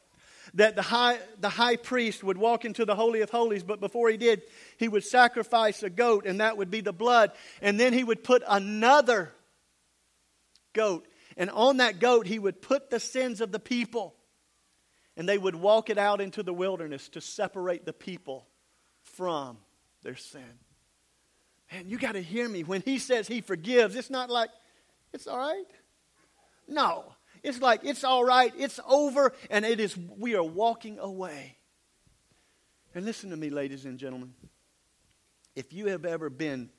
that 0.53 0.75
the 0.75 0.82
high, 0.82 1.20
the 1.39 1.50
high 1.50 1.75
priest 1.75 2.24
would 2.24 2.38
walk 2.38 2.65
into 2.65 2.86
the 2.86 2.96
Holy 2.96 3.22
of 3.22 3.29
Holies, 3.29 3.63
but 3.63 3.79
before 3.79 4.10
he 4.10 4.18
did, 4.18 4.41
he 4.77 4.88
would 4.88 5.03
sacrifice 5.03 5.84
a 5.84 5.89
goat, 5.89 6.25
and 6.25 6.39
that 6.39 6.58
would 6.58 6.72
be 6.72 6.82
the 6.82 6.94
blood. 6.94 7.32
And 7.62 7.79
then 7.79 7.94
he 7.94 8.03
would 8.03 8.24
put 8.24 8.44
another 8.48 9.32
goat. 10.74 11.08
And 11.38 11.50
on 11.50 11.77
that 11.77 12.00
goat, 12.00 12.27
he 12.27 12.39
would 12.39 12.62
put 12.62 12.89
the 12.89 13.00
sins 13.00 13.41
of 13.41 13.51
the 13.51 13.60
people. 13.60 14.15
And 15.15 15.27
they 15.27 15.38
would 15.38 15.56
walk 15.56 15.89
it 15.89 15.98
out 15.98 16.22
into 16.22 16.44
the 16.44 16.53
wilderness 16.53 17.10
to 17.10 17.22
separate 17.22 17.86
the 17.86 17.94
people 17.94 18.48
from 19.03 19.58
their 20.03 20.15
sin. 20.15 20.60
Man, 21.72 21.88
you 21.88 21.98
got 21.98 22.13
to 22.13 22.22
hear 22.22 22.48
me. 22.48 22.63
When 22.63 22.82
he 22.82 23.00
says 23.00 23.27
he 23.27 23.41
forgives, 23.41 23.96
it's 23.96 24.10
not 24.10 24.29
like, 24.29 24.50
it's 25.13 25.27
all 25.27 25.38
right. 25.38 25.65
No. 26.68 27.13
It's 27.43 27.62
like 27.62 27.81
it's 27.84 28.03
all 28.03 28.24
right, 28.24 28.53
it's 28.58 28.79
over, 28.88 29.34
and 29.50 29.65
it 29.65 29.79
is 29.79 29.98
we 29.98 30.36
are 30.36 30.43
walking 30.43 31.00
away. 31.00 31.58
And 32.96 33.05
listen 33.05 33.29
to 33.29 33.38
me, 33.38 33.50
ladies 33.50 33.86
and 33.86 33.98
gentlemen. 33.98 34.34
If 35.55 35.74
you 35.74 35.88
have 35.88 36.05
ever 36.05 36.29
been 36.29 36.69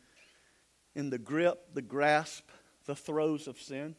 in 0.94 1.10
the 1.10 1.18
grip, 1.18 1.74
the 1.74 1.82
grasp, 1.82 2.48
the 2.86 2.94
throes 2.94 3.46
of 3.46 3.60
sin, 3.60 3.94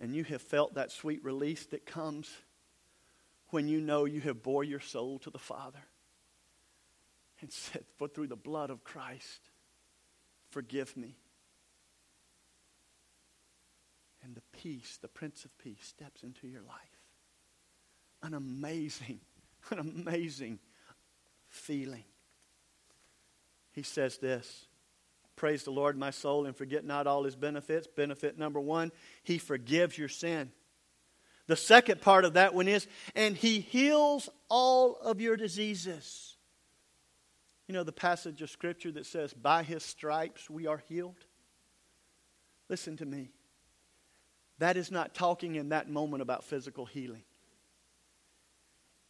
and 0.00 0.14
you 0.14 0.24
have 0.24 0.42
felt 0.42 0.74
that 0.74 0.92
sweet 0.92 1.24
release 1.24 1.66
that 1.66 1.86
comes 1.86 2.30
when 3.50 3.66
you 3.66 3.80
know 3.80 4.04
you 4.04 4.20
have 4.20 4.42
bore 4.42 4.62
your 4.62 4.80
soul 4.80 5.18
to 5.20 5.30
the 5.30 5.38
Father 5.38 5.82
and 7.40 7.52
said, 7.52 7.84
For 7.96 8.08
through 8.08 8.28
the 8.28 8.36
blood 8.36 8.70
of 8.70 8.84
Christ, 8.84 9.40
forgive 10.50 10.96
me. 10.96 11.16
And 14.22 14.34
the 14.34 14.42
peace, 14.52 14.98
the 15.00 15.08
Prince 15.08 15.44
of 15.44 15.56
Peace, 15.58 15.84
steps 15.86 16.22
into 16.22 16.46
your 16.46 16.62
life. 16.62 16.76
An 18.22 18.34
amazing, 18.34 19.20
an 19.70 19.78
amazing 19.78 20.58
feeling. 21.48 22.04
He 23.72 23.82
says 23.82 24.18
this 24.18 24.66
Praise 25.36 25.62
the 25.62 25.70
Lord, 25.70 25.96
my 25.96 26.10
soul, 26.10 26.46
and 26.46 26.56
forget 26.56 26.84
not 26.84 27.06
all 27.06 27.22
his 27.22 27.36
benefits. 27.36 27.86
Benefit 27.86 28.38
number 28.38 28.60
one, 28.60 28.90
he 29.22 29.38
forgives 29.38 29.96
your 29.96 30.08
sin. 30.08 30.50
The 31.46 31.56
second 31.56 32.02
part 32.02 32.24
of 32.24 32.34
that 32.34 32.54
one 32.54 32.68
is, 32.68 32.86
and 33.14 33.36
he 33.36 33.60
heals 33.60 34.28
all 34.50 34.96
of 34.96 35.20
your 35.20 35.36
diseases. 35.36 36.36
You 37.68 37.74
know 37.74 37.84
the 37.84 37.92
passage 37.92 38.42
of 38.42 38.50
Scripture 38.50 38.90
that 38.92 39.06
says, 39.06 39.32
By 39.32 39.62
his 39.62 39.84
stripes 39.84 40.50
we 40.50 40.66
are 40.66 40.82
healed? 40.88 41.16
Listen 42.68 42.96
to 42.96 43.06
me. 43.06 43.30
That 44.58 44.76
is 44.76 44.90
not 44.90 45.14
talking 45.14 45.54
in 45.54 45.68
that 45.70 45.88
moment 45.88 46.22
about 46.22 46.44
physical 46.44 46.86
healing. 46.86 47.22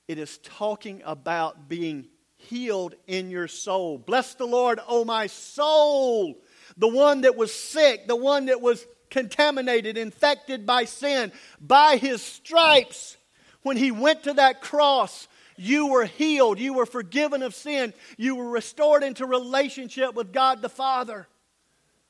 It 0.07 0.19
is 0.19 0.39
talking 0.39 1.03
about 1.05 1.69
being 1.69 2.09
healed 2.37 2.95
in 3.07 3.31
your 3.31 3.49
soul. 3.49 3.99
Bless 3.99 4.35
the 4.35 4.47
Lord, 4.47 4.81
oh 4.89 5.05
my 5.05 5.27
soul. 5.27 6.39
The 6.77 6.89
one 6.89 7.23
that 7.23 7.37
was 7.37 7.53
sick, 7.53 8.07
the 8.07 8.17
one 8.17 8.47
that 8.47 8.61
was 8.61 8.87
contaminated, 9.11 9.99
infected 9.99 10.67
by 10.67 10.85
sin. 10.85 11.33
By 11.61 11.97
his 11.97 12.23
stripes, 12.23 13.17
when 13.63 13.77
he 13.77 13.91
went 13.91 14.25
to 14.25 14.35
that 14.35 14.61
cross, 14.61 15.29
you 15.57 15.89
were 15.89 16.05
healed. 16.05 16.59
You 16.59 16.75
were 16.75 16.87
forgiven 16.87 17.43
of 17.43 17.55
sin. 17.55 17.93
You 18.17 18.37
were 18.37 18.49
restored 18.49 19.03
into 19.03 19.27
relationship 19.27 20.15
with 20.15 20.33
God 20.33 20.63
the 20.63 20.69
Father 20.69 21.27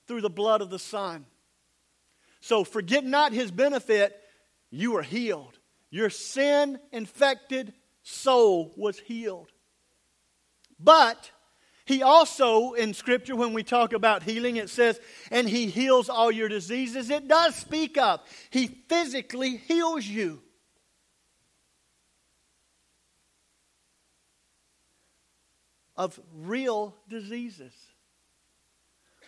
through 0.07 0.21
the 0.21 0.31
blood 0.31 0.61
of 0.61 0.71
the 0.71 0.79
Son. 0.79 1.25
So 2.41 2.65
forget 2.65 3.05
not 3.05 3.33
his 3.33 3.51
benefit. 3.51 4.17
You 4.71 4.93
were 4.93 5.03
healed. 5.03 5.59
Your 5.91 6.11
sin 6.11 6.79
infected 6.93 7.73
soul 8.03 8.73
was 8.77 8.99
healed. 8.99 9.51
But 10.79 11.31
he 11.85 12.03
also, 12.03 12.75
in 12.75 12.93
Scripture, 12.93 13.35
when 13.35 13.55
we 13.55 13.63
talk 13.63 13.95
about 13.95 14.23
healing, 14.23 14.57
it 14.57 14.69
says, 14.69 15.01
and 15.31 15.49
he 15.49 15.67
heals 15.69 16.11
all 16.11 16.31
your 16.31 16.49
diseases. 16.49 17.09
It 17.09 17.27
does 17.27 17.55
speak 17.55 17.97
of, 17.97 18.21
he 18.51 18.67
physically 18.67 19.57
heals 19.57 20.05
you. 20.05 20.43
Of 25.97 26.21
real 26.33 26.95
diseases. 27.09 27.73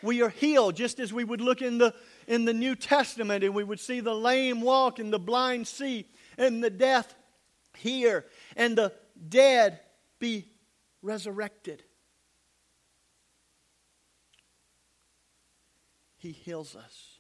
We 0.02 0.22
are 0.22 0.28
healed 0.28 0.76
just 0.76 0.98
as 1.00 1.12
we 1.12 1.24
would 1.24 1.40
look 1.40 1.62
in 1.62 1.78
the, 1.78 1.94
in 2.26 2.44
the 2.44 2.54
New 2.54 2.74
Testament 2.74 3.44
and 3.44 3.54
we 3.54 3.64
would 3.64 3.80
see 3.80 4.00
the 4.00 4.14
lame 4.14 4.60
walk 4.60 4.98
and 4.98 5.12
the 5.12 5.18
blind 5.18 5.66
see 5.66 6.06
and 6.38 6.62
the 6.62 6.70
deaf 6.70 7.14
hear 7.76 8.26
and 8.56 8.76
the 8.76 8.92
dead 9.28 9.80
be 10.18 10.48
resurrected. 11.02 11.82
He 16.16 16.32
heals 16.32 16.76
us. 16.76 17.18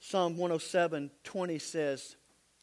Psalm 0.00 0.36
107 0.36 1.10
20 1.22 1.58
says, 1.60 2.16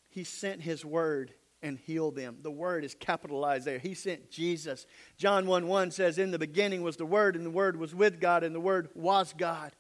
He 0.10 0.26
sent 0.26 0.62
His 0.62 0.84
word 0.84 1.34
and 1.62 1.78
heal 1.78 2.12
them. 2.12 2.38
The 2.42 2.52
word 2.52 2.84
is 2.84 2.96
capitalized 2.96 3.66
there. 3.66 3.80
He 3.80 3.94
sent 3.94 4.30
Jesus. 4.30 4.86
John 5.18 5.48
1 5.48 5.68
1 5.68 5.92
says, 5.92 6.18
In 6.18 6.32
the 6.32 6.40
beginning 6.40 6.82
was 6.82 6.98
the 6.98 7.06
Word, 7.06 7.36
and 7.36 7.46
the 7.46 7.52
Word 7.52 7.78
was 7.78 7.96
with 7.96 8.20
God, 8.20 8.44
and 8.44 8.54
the 8.54 8.60
Word 8.60 8.90
was 8.94 9.34
God. 9.38 9.76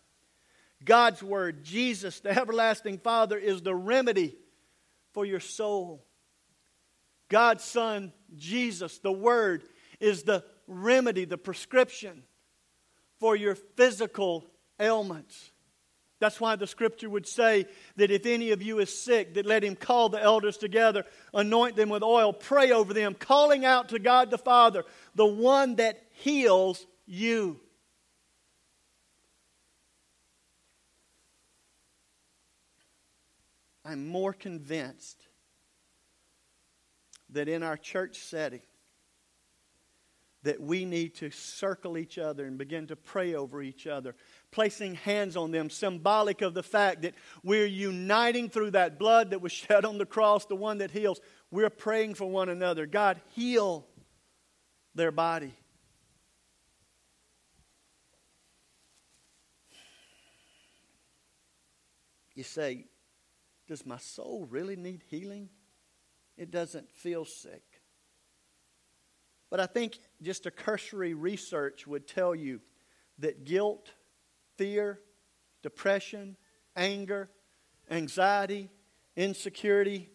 God's 0.83 1.23
Word, 1.23 1.63
Jesus, 1.63 2.19
the 2.19 2.37
everlasting 2.37 2.99
Father, 2.99 3.37
is 3.37 3.61
the 3.61 3.75
remedy 3.75 4.35
for 5.13 5.25
your 5.25 5.39
soul. 5.39 6.05
God's 7.29 7.63
Son, 7.63 8.13
Jesus, 8.35 8.99
the 8.99 9.11
Word, 9.11 9.63
is 9.99 10.23
the 10.23 10.43
remedy, 10.67 11.25
the 11.25 11.37
prescription 11.37 12.23
for 13.19 13.35
your 13.35 13.55
physical 13.55 14.45
ailments. 14.79 15.51
That's 16.19 16.41
why 16.41 16.55
the 16.55 16.65
scripture 16.65 17.09
would 17.09 17.27
say 17.27 17.67
that 17.95 18.09
if 18.09 18.25
any 18.25 18.51
of 18.51 18.61
you 18.61 18.79
is 18.79 19.03
sick, 19.03 19.35
that 19.35 19.45
let 19.45 19.63
him 19.63 19.75
call 19.75 20.09
the 20.09 20.21
elders 20.21 20.57
together, 20.57 21.05
anoint 21.33 21.75
them 21.75 21.89
with 21.89 22.01
oil, 22.01 22.33
pray 22.33 22.71
over 22.71 22.93
them, 22.93 23.13
calling 23.13 23.65
out 23.65 23.89
to 23.89 23.99
God 23.99 24.31
the 24.31 24.37
Father, 24.37 24.83
the 25.13 25.25
one 25.25 25.75
that 25.75 26.01
heals 26.13 26.85
you. 27.05 27.59
I'm 33.85 34.07
more 34.07 34.33
convinced 34.33 35.21
that 37.29 37.47
in 37.47 37.61
our 37.61 37.77
church 37.77 38.17
setting, 38.17 38.61
that 40.47 40.61
we 40.61 40.85
need 40.85 41.13
to 41.13 41.29
circle 41.29 41.97
each 41.97 42.17
other 42.17 42.45
and 42.45 42.57
begin 42.57 42.87
to 42.87 42.95
pray 42.95 43.35
over 43.35 43.61
each 43.61 43.85
other, 43.85 44.15
placing 44.49 44.95
hands 44.95 45.35
on 45.35 45.51
them, 45.51 45.69
symbolic 45.69 46.41
of 46.41 46.53
the 46.53 46.63
fact 46.63 47.01
that 47.01 47.15
we're 47.43 47.65
uniting 47.65 48.49
through 48.49 48.71
that 48.71 48.97
blood 48.97 49.31
that 49.31 49.41
was 49.41 49.51
shed 49.67 49.83
on 49.83 49.97
the 49.97 50.05
cross, 50.05 50.45
the 50.45 50.55
one 50.55 50.77
that 50.77 50.89
heals. 50.89 51.19
We're 51.51 51.69
praying 51.69 52.13
for 52.13 52.29
one 52.29 52.47
another. 52.47 52.85
God, 52.85 53.19
heal 53.31 53.85
their 54.95 55.11
body. 55.11 55.53
You 62.35 62.43
say, 62.43 62.85
Does 63.67 63.85
my 63.85 63.97
soul 63.97 64.47
really 64.49 64.77
need 64.77 65.03
healing? 65.09 65.49
It 66.37 66.51
doesn't 66.51 66.89
feel 66.89 67.25
sick. 67.25 67.76
But 69.49 69.59
I 69.59 69.65
think 69.65 69.99
just 70.21 70.45
a 70.45 70.51
cursory 70.51 71.13
research 71.13 71.87
would 71.87 72.07
tell 72.07 72.35
you 72.35 72.61
that 73.19 73.45
guilt, 73.45 73.91
fear, 74.57 74.99
depression, 75.63 76.35
anger, 76.75 77.29
anxiety, 77.89 78.69
insecurity 79.15 80.09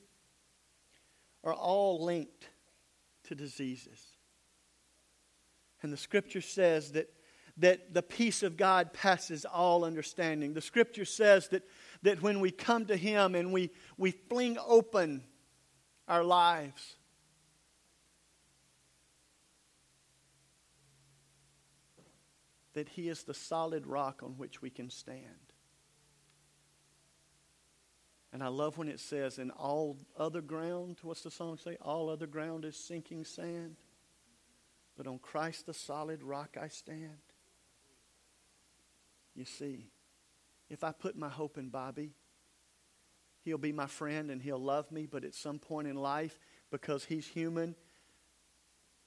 are 1.44 1.54
all 1.54 2.04
linked 2.04 2.48
to 3.24 3.34
diseases. 3.34 4.00
And 5.82 5.92
the 5.92 5.96
scripture 5.96 6.40
says 6.40 6.92
that, 6.92 7.12
that 7.56 7.92
the 7.92 8.02
peace 8.02 8.42
of 8.42 8.56
God 8.56 8.92
passes 8.92 9.44
all 9.44 9.84
understanding. 9.84 10.54
The 10.54 10.60
scripture 10.60 11.04
says 11.04 11.48
that, 11.48 11.64
that 12.02 12.22
when 12.22 12.38
we 12.40 12.50
come 12.50 12.86
to 12.86 12.96
Him 12.96 13.34
and 13.34 13.52
we, 13.52 13.70
we 13.96 14.12
fling 14.12 14.58
open 14.64 15.24
our 16.06 16.22
lives, 16.22 16.96
that 22.74 22.88
He 22.88 23.08
is 23.08 23.24
the 23.24 23.34
solid 23.34 23.86
rock 23.86 24.22
on 24.22 24.32
which 24.32 24.62
we 24.62 24.70
can 24.70 24.90
stand. 24.90 25.52
And 28.32 28.42
I 28.42 28.48
love 28.48 28.78
when 28.78 28.88
it 28.88 28.98
says, 28.98 29.38
in 29.38 29.50
all 29.50 29.98
other 30.18 30.40
ground, 30.40 30.96
what's 31.02 31.22
the 31.22 31.30
song 31.30 31.58
say? 31.58 31.76
All 31.82 32.08
other 32.08 32.26
ground 32.26 32.64
is 32.64 32.76
sinking 32.76 33.26
sand. 33.26 33.76
But 34.96 35.06
on 35.06 35.18
Christ 35.18 35.66
the 35.66 35.74
solid 35.74 36.22
rock 36.22 36.56
I 36.60 36.68
stand. 36.68 37.18
You 39.34 39.44
see, 39.44 39.86
if 40.70 40.82
I 40.82 40.92
put 40.92 41.16
my 41.16 41.28
hope 41.28 41.58
in 41.58 41.68
Bobby, 41.68 42.12
he'll 43.44 43.58
be 43.58 43.72
my 43.72 43.86
friend 43.86 44.30
and 44.30 44.40
he'll 44.40 44.58
love 44.58 44.90
me, 44.90 45.06
but 45.06 45.24
at 45.24 45.34
some 45.34 45.58
point 45.58 45.88
in 45.88 45.96
life, 45.96 46.38
because 46.70 47.04
he's 47.04 47.26
human 47.26 47.74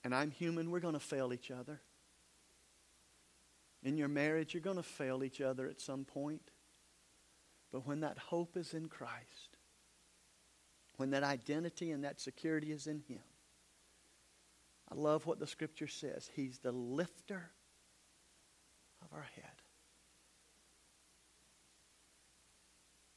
and 0.04 0.14
I'm 0.14 0.30
human, 0.30 0.70
we're 0.70 0.80
going 0.80 0.94
to 0.94 1.00
fail 1.00 1.34
each 1.34 1.50
other. 1.50 1.82
In 3.86 3.98
your 3.98 4.08
marriage, 4.08 4.56
you're 4.56 4.62
going 4.62 4.78
to 4.78 4.84
fail 4.84 5.24
each 5.24 5.40
other 5.40 5.68
at 5.68 5.80
some 5.80 6.06
point. 6.06 6.42
But 7.72 7.86
when 7.86 8.00
that 8.00 8.18
hope 8.18 8.58
is 8.58 8.74
in 8.74 8.88
Christ, 8.88 9.58
when 10.98 11.12
that 11.12 11.24
identity 11.24 11.92
and 11.92 12.04
that 12.04 12.20
security 12.20 12.72
is 12.72 12.88
in 12.88 13.04
Him, 13.08 13.22
I 14.92 14.96
love 14.96 15.28
what 15.28 15.40
the 15.40 15.46
Scripture 15.46 15.88
says. 15.88 16.30
He's 16.36 16.58
the 16.58 16.72
lifter 16.72 17.52
of 19.04 19.14
our 19.14 19.28
head. 19.36 19.46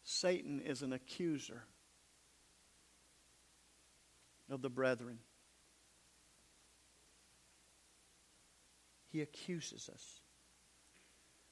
Satan 0.05 0.61
is 0.61 0.83
an 0.83 0.93
accuser 0.93 1.65
of 4.51 4.61
the 4.61 4.71
brethren. 4.71 5.19
He 9.11 9.23
accuses 9.23 9.89
us. 9.89 10.21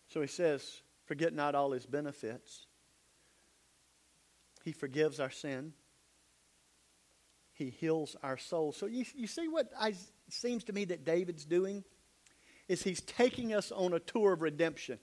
So 0.09 0.21
he 0.21 0.27
says, 0.27 0.83
Forget 1.07 1.33
not 1.33 1.55
all 1.55 1.71
his 1.71 1.87
benefits. 1.87 2.66
He 4.64 4.73
forgives 4.73 5.21
our 5.21 5.31
sin. 5.31 5.73
He 7.53 7.71
heals 7.71 8.16
our 8.23 8.37
soul. 8.37 8.73
So 8.73 8.87
you, 8.87 9.05
you 9.14 9.29
see 9.29 9.47
what 9.47 9.71
I, 9.79 9.95
seems 10.29 10.64
to 10.64 10.73
me 10.73 10.85
that 10.87 11.05
David's 11.05 11.45
doing? 11.45 11.85
Is 12.69 12.83
he's 12.83 13.01
taking 13.01 13.55
us 13.55 13.71
on 13.71 13.92
a 13.92 14.01
tour 14.01 14.33
of 14.33 14.42
redemption. 14.42 14.99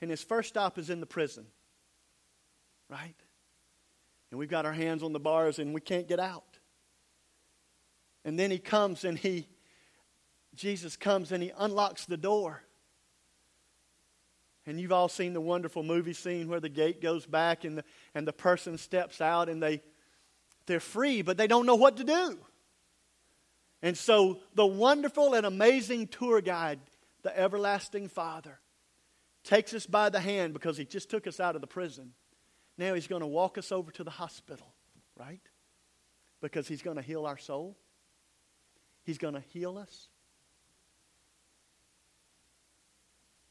And 0.00 0.10
his 0.10 0.24
first 0.24 0.48
stop 0.48 0.78
is 0.78 0.88
in 0.88 1.00
the 1.00 1.06
prison. 1.06 1.44
Right? 2.88 3.14
And 4.30 4.38
we've 4.38 4.48
got 4.48 4.64
our 4.64 4.72
hands 4.72 5.02
on 5.02 5.12
the 5.12 5.20
bars 5.20 5.58
and 5.58 5.74
we 5.74 5.82
can't 5.82 6.08
get 6.08 6.18
out. 6.18 6.58
And 8.24 8.38
then 8.38 8.50
he 8.50 8.58
comes 8.58 9.04
and 9.04 9.18
he, 9.18 9.46
Jesus 10.54 10.96
comes 10.96 11.30
and 11.32 11.42
he 11.42 11.52
unlocks 11.58 12.06
the 12.06 12.16
door. 12.16 12.62
And 14.70 14.78
you've 14.80 14.92
all 14.92 15.08
seen 15.08 15.32
the 15.32 15.40
wonderful 15.40 15.82
movie 15.82 16.12
scene 16.12 16.46
where 16.46 16.60
the 16.60 16.68
gate 16.68 17.02
goes 17.02 17.26
back 17.26 17.64
and 17.64 17.78
the, 17.78 17.84
and 18.14 18.24
the 18.24 18.32
person 18.32 18.78
steps 18.78 19.20
out 19.20 19.48
and 19.48 19.60
they, 19.60 19.82
they're 20.66 20.78
free, 20.78 21.22
but 21.22 21.36
they 21.36 21.48
don't 21.48 21.66
know 21.66 21.74
what 21.74 21.96
to 21.96 22.04
do. 22.04 22.38
And 23.82 23.98
so 23.98 24.38
the 24.54 24.64
wonderful 24.64 25.34
and 25.34 25.44
amazing 25.44 26.06
tour 26.06 26.40
guide, 26.40 26.78
the 27.22 27.36
everlasting 27.36 28.06
Father, 28.06 28.60
takes 29.42 29.74
us 29.74 29.86
by 29.86 30.08
the 30.08 30.20
hand 30.20 30.52
because 30.52 30.76
he 30.76 30.84
just 30.84 31.10
took 31.10 31.26
us 31.26 31.40
out 31.40 31.56
of 31.56 31.62
the 31.62 31.66
prison. 31.66 32.12
Now 32.78 32.94
he's 32.94 33.08
going 33.08 33.22
to 33.22 33.26
walk 33.26 33.58
us 33.58 33.72
over 33.72 33.90
to 33.90 34.04
the 34.04 34.10
hospital, 34.12 34.72
right? 35.18 35.42
Because 36.40 36.68
he's 36.68 36.80
going 36.80 36.96
to 36.96 37.02
heal 37.02 37.26
our 37.26 37.38
soul. 37.38 37.76
He's 39.02 39.18
going 39.18 39.34
to 39.34 39.42
heal 39.48 39.78
us. 39.78 40.06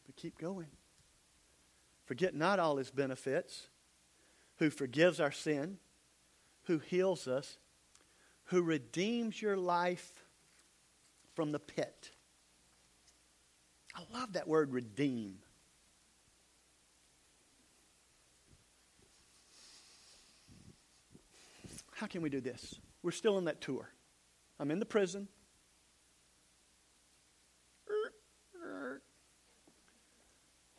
But 0.05 0.15
keep 0.15 0.37
going. 0.37 0.67
Forget 2.09 2.33
not 2.33 2.57
all 2.57 2.77
his 2.77 2.89
benefits, 2.89 3.67
who 4.57 4.71
forgives 4.71 5.19
our 5.19 5.31
sin, 5.31 5.77
who 6.63 6.79
heals 6.79 7.27
us, 7.27 7.59
who 8.45 8.63
redeems 8.63 9.39
your 9.39 9.55
life 9.55 10.25
from 11.35 11.51
the 11.51 11.59
pit. 11.59 12.09
I 13.93 14.01
love 14.11 14.33
that 14.33 14.47
word 14.47 14.73
redeem. 14.73 15.35
How 21.93 22.07
can 22.07 22.23
we 22.23 22.31
do 22.31 22.41
this? 22.41 22.73
We're 23.03 23.11
still 23.11 23.37
in 23.37 23.45
that 23.45 23.61
tour. 23.61 23.87
I'm 24.59 24.71
in 24.71 24.79
the 24.79 24.85
prison. 24.87 25.27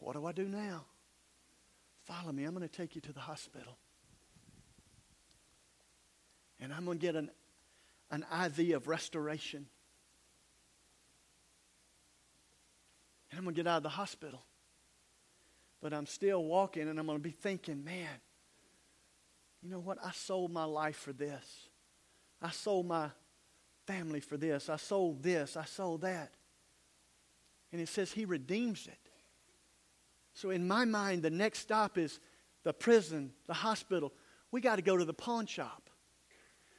What 0.00 0.14
do 0.14 0.26
I 0.26 0.32
do 0.32 0.48
now? 0.48 0.86
Follow 2.10 2.32
me. 2.32 2.42
I'm 2.42 2.54
going 2.54 2.68
to 2.68 2.76
take 2.76 2.96
you 2.96 3.00
to 3.02 3.12
the 3.12 3.20
hospital. 3.20 3.78
And 6.58 6.72
I'm 6.74 6.84
going 6.84 6.98
to 6.98 7.06
get 7.06 7.14
an, 7.14 7.30
an 8.10 8.24
IV 8.46 8.74
of 8.74 8.88
restoration. 8.88 9.66
And 13.30 13.38
I'm 13.38 13.44
going 13.44 13.54
to 13.54 13.62
get 13.62 13.68
out 13.68 13.76
of 13.76 13.82
the 13.84 13.90
hospital. 13.90 14.42
But 15.80 15.94
I'm 15.94 16.06
still 16.06 16.42
walking 16.42 16.88
and 16.88 16.98
I'm 16.98 17.06
going 17.06 17.18
to 17.18 17.22
be 17.22 17.30
thinking, 17.30 17.84
man, 17.84 18.08
you 19.62 19.70
know 19.70 19.78
what? 19.78 19.98
I 20.04 20.10
sold 20.10 20.50
my 20.50 20.64
life 20.64 20.96
for 20.96 21.12
this. 21.12 21.68
I 22.42 22.50
sold 22.50 22.86
my 22.86 23.10
family 23.86 24.18
for 24.18 24.36
this. 24.36 24.68
I 24.68 24.76
sold 24.76 25.22
this. 25.22 25.56
I 25.56 25.64
sold 25.64 26.00
that. 26.00 26.32
And 27.70 27.80
it 27.80 27.88
says 27.88 28.10
he 28.10 28.24
redeems 28.24 28.88
it. 28.88 29.09
So 30.34 30.50
in 30.50 30.66
my 30.66 30.84
mind, 30.84 31.22
the 31.22 31.30
next 31.30 31.60
stop 31.60 31.98
is 31.98 32.20
the 32.62 32.72
prison, 32.72 33.32
the 33.46 33.54
hospital. 33.54 34.12
We 34.50 34.60
got 34.60 34.76
to 34.76 34.82
go 34.82 34.96
to 34.96 35.04
the 35.04 35.14
pawn 35.14 35.46
shop. 35.46 35.90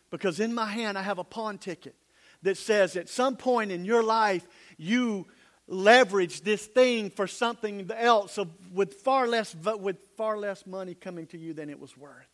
Because 0.09 0.39
in 0.39 0.53
my 0.53 0.65
hand, 0.65 0.97
I 0.97 1.01
have 1.01 1.19
a 1.19 1.23
pawn 1.23 1.57
ticket 1.57 1.95
that 2.43 2.57
says 2.57 2.95
at 2.95 3.07
some 3.09 3.37
point 3.37 3.71
in 3.71 3.85
your 3.85 4.03
life, 4.03 4.45
you 4.77 5.27
leverage 5.67 6.41
this 6.41 6.65
thing 6.65 7.09
for 7.09 7.27
something 7.27 7.89
else 7.95 8.37
with 8.73 8.95
far 8.95 9.27
less 9.27 9.55
with 9.55 9.97
far 10.17 10.37
less 10.37 10.65
money 10.65 10.93
coming 10.93 11.27
to 11.27 11.37
you 11.37 11.53
than 11.53 11.69
it 11.69 11.79
was 11.79 11.95
worth. 11.95 12.27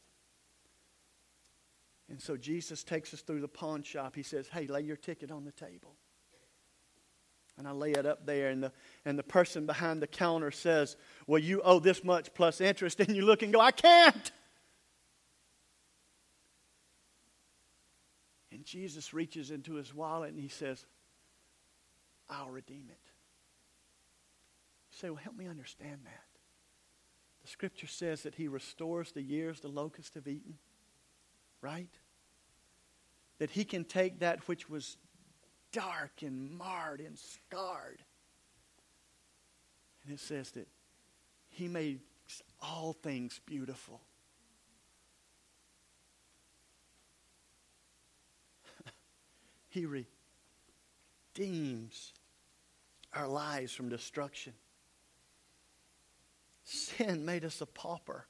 And 2.10 2.21
so 2.21 2.38
Jesus 2.38 2.84
takes 2.84 3.13
us 3.13 3.21
through 3.21 3.41
the 3.41 3.47
pawn 3.47 3.84
shop. 3.84 4.15
He 4.15 4.23
says, 4.23 4.47
Hey, 4.47 4.65
lay 4.65 4.82
your 4.82 4.95
ticket 4.95 5.30
on 5.30 5.45
the 5.45 5.51
table. 5.51 5.95
And 7.58 7.67
I 7.67 7.72
lay 7.72 7.91
it 7.91 8.06
up 8.06 8.26
there, 8.26 8.50
and 8.50 8.62
the, 8.62 8.72
and 9.04 9.17
the 9.17 9.24
person 9.24 9.65
behind 9.65 10.02
the 10.02 10.08
counter 10.08 10.52
says, 10.52 10.96
Well, 11.26 11.41
you 11.41 11.62
owe 11.63 11.80
this 11.80 12.04
much 12.04 12.34
plus 12.34 12.62
interest. 12.62 13.00
And 13.08 13.15
you 13.15 13.26
look 13.26 13.41
and 13.41 13.52
go, 13.52 13.60
I 13.60 13.72
can't. 13.72 14.32
And 18.52 18.63
Jesus 18.63 19.13
reaches 19.13 19.50
into 19.50 19.74
his 19.74 19.93
wallet 19.93 20.32
and 20.32 20.39
he 20.39 20.50
says, 20.50 20.86
I'll 22.30 22.50
redeem 22.50 22.86
it. 22.89 23.12
You 24.91 24.98
say, 24.98 25.10
Well, 25.10 25.17
help 25.17 25.36
me 25.36 25.48
understand 25.48 26.02
that. 26.04 26.24
The 27.41 27.48
scripture 27.48 27.88
says 27.88 28.24
that 28.24 28.36
he 28.36 28.48
restores 28.48 29.12
the 29.13 29.22
years 29.22 29.62
the 29.62 29.67
locusts 29.67 30.15
have 30.15 30.28
eaten 30.28 30.60
right? 31.62 31.89
That 33.39 33.52
he 33.52 33.65
can 33.65 33.84
take 33.84 34.20
that 34.20 34.48
which 34.48 34.70
was 34.70 34.98
dark 35.71 36.21
and 36.21 36.58
marred 36.58 36.99
and 37.01 37.17
scarred. 37.17 38.03
And 40.03 40.13
it 40.13 40.19
says 40.19 40.51
that 40.51 40.67
he 41.49 41.67
made 41.67 41.99
all 42.62 42.93
things 42.93 43.39
beautiful. 43.45 44.01
he 49.69 49.86
redeems 51.36 52.13
our 53.13 53.27
lives 53.27 53.73
from 53.73 53.89
destruction. 53.89 54.53
Sin 56.63 57.25
made 57.25 57.43
us 57.45 57.62
a 57.62 57.65
pauper. 57.65 58.27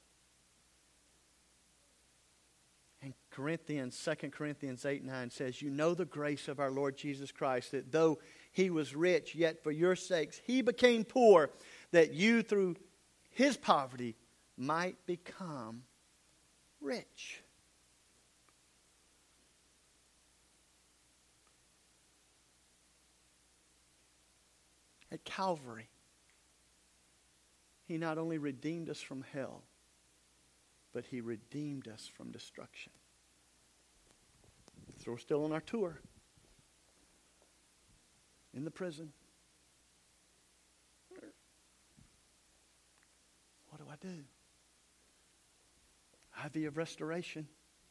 Corinthians, 3.38 3.96
2 4.04 4.30
Corinthians 4.30 4.84
8 4.84 5.04
9 5.04 5.30
says, 5.30 5.62
You 5.62 5.70
know 5.70 5.94
the 5.94 6.04
grace 6.04 6.48
of 6.48 6.58
our 6.58 6.72
Lord 6.72 6.96
Jesus 6.96 7.30
Christ, 7.30 7.70
that 7.70 7.92
though 7.92 8.18
he 8.50 8.68
was 8.68 8.96
rich, 8.96 9.36
yet 9.36 9.62
for 9.62 9.70
your 9.70 9.94
sakes 9.94 10.40
he 10.44 10.60
became 10.60 11.04
poor, 11.04 11.50
that 11.92 12.12
you 12.12 12.42
through 12.42 12.74
his 13.30 13.56
poverty 13.56 14.16
might 14.56 14.96
become 15.06 15.84
rich. 16.80 17.44
At 25.12 25.24
Calvary, 25.24 25.88
he 27.86 27.98
not 27.98 28.18
only 28.18 28.38
redeemed 28.38 28.90
us 28.90 29.00
from 29.00 29.24
hell, 29.32 29.62
but 30.92 31.06
he 31.06 31.20
redeemed 31.20 31.86
us 31.86 32.10
from 32.12 32.32
destruction. 32.32 32.90
So 35.04 35.12
we're 35.12 35.18
still 35.18 35.44
on 35.44 35.52
our 35.52 35.60
tour 35.60 36.00
in 38.54 38.64
the 38.64 38.70
prison. 38.70 39.12
What 43.68 43.78
do 43.78 43.84
I 43.90 43.96
do? 44.00 44.24
IV 46.56 46.68
of 46.68 46.76
restoration. 46.76 47.46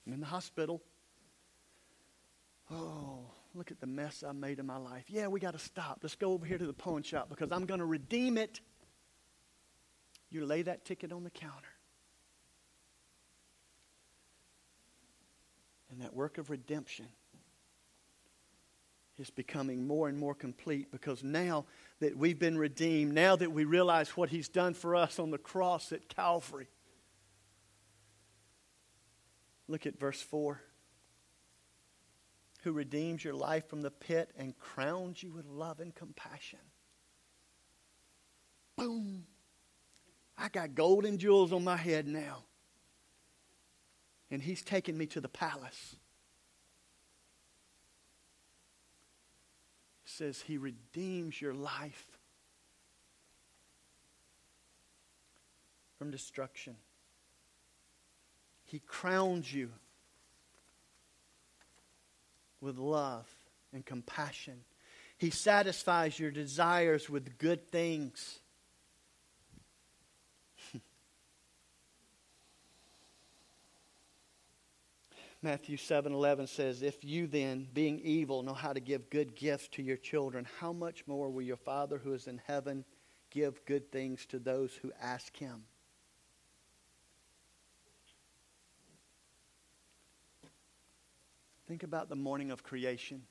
I'm 0.06 0.14
in 0.14 0.20
the 0.20 0.26
hospital. 0.26 0.82
Oh, 2.72 3.20
look 3.54 3.72
at 3.72 3.80
the 3.80 3.88
mess 3.88 4.24
I 4.28 4.34
made 4.34 4.60
in 4.60 4.66
my 4.66 4.78
life. 4.78 5.06
Yeah, 5.08 5.28
we 5.28 5.40
got 5.40 5.54
to 5.54 5.60
stop. 5.60 6.00
Let's 6.02 6.16
go 6.16 6.34
over 6.34 6.46
here 6.46 6.58
to 6.58 6.66
the 6.66 6.74
pawn 6.74 7.04
shop 7.04 7.30
because 7.30 7.52
I'm 7.52 7.66
going 7.66 7.80
to 7.80 7.86
redeem 7.86 8.38
it. 8.38 8.60
You 10.30 10.46
lay 10.46 10.64
that 10.64 10.84
ticket 10.84 11.14
on 11.14 11.24
the 11.24 11.30
counter. 11.30 11.77
And 15.90 16.02
that 16.02 16.14
work 16.14 16.38
of 16.38 16.50
redemption 16.50 17.08
is 19.18 19.30
becoming 19.30 19.88
more 19.88 20.08
and 20.08 20.18
more 20.18 20.36
complete 20.36 20.92
because 20.92 21.24
now 21.24 21.66
that 22.00 22.16
we've 22.16 22.38
been 22.38 22.58
redeemed, 22.58 23.14
now 23.14 23.36
that 23.36 23.52
we 23.52 23.66
realize 23.66 24.10
what 24.10 24.30
He's 24.30 24.50
done 24.50 24.74
for 24.74 24.96
us 24.96 25.18
on 25.18 25.32
the 25.32 25.38
cross 25.38 25.92
at 25.92 26.08
Calvary. 26.08 26.68
Look 29.68 29.86
at 29.86 30.00
verse 30.00 30.22
4. 30.22 30.62
Who 32.64 32.72
redeems 32.74 33.24
your 33.24 33.34
life 33.34 33.68
from 33.68 33.82
the 33.82 33.92
pit 33.92 34.32
and 34.38 34.58
crowns 34.58 35.24
you 35.24 35.32
with 35.32 35.46
love 35.46 35.80
and 35.80 35.96
compassion. 35.96 36.60
Boom. 38.76 39.26
I 40.38 40.50
got 40.50 40.76
gold 40.76 41.06
and 41.06 41.18
jewels 41.18 41.52
on 41.52 41.64
my 41.64 41.78
head 41.78 42.08
now 42.08 42.44
and 44.30 44.42
he's 44.42 44.62
taken 44.62 44.98
me 44.98 45.06
to 45.08 45.22
the 45.22 45.30
palace. 45.30 45.96
He 50.04 50.10
says 50.10 50.42
he 50.42 50.58
redeems 50.58 51.42
your 51.42 51.54
life 51.54 52.18
from 55.98 56.12
destruction. 56.12 56.76
He 58.66 58.80
crowns 58.80 59.54
you 59.54 59.72
with 62.62 62.78
love 62.78 63.28
and 63.74 63.86
compassion. 63.86 64.62
He 65.18 65.30
satisfies 65.30 66.20
your 66.20 66.32
desires 66.32 67.10
with 67.10 67.38
good 67.38 67.72
things. 67.72 68.40
Matthew 75.42 75.78
7 75.78 76.14
11 76.14 76.48
says, 76.48 76.82
If 76.82 77.04
you 77.04 77.28
then, 77.28 77.68
being 77.74 78.00
evil, 78.00 78.42
know 78.42 78.54
how 78.54 78.74
to 78.74 78.80
give 78.80 79.10
good 79.10 79.36
gifts 79.36 79.68
to 79.70 79.84
your 79.84 79.98
children, 79.98 80.48
how 80.60 80.74
much 80.74 81.06
more 81.06 81.30
will 81.30 81.44
your 81.44 81.58
Father 81.58 82.00
who 82.00 82.14
is 82.14 82.28
in 82.28 82.42
heaven 82.46 82.84
give 83.30 83.64
good 83.66 83.92
things 83.92 84.26
to 84.28 84.40
those 84.40 84.74
who 84.74 84.92
ask 85.02 85.36
him? 85.38 85.64
Think 91.68 91.84
about 91.84 92.10
the 92.10 92.16
morning 92.16 92.50
of 92.50 92.64
creation, 92.64 93.24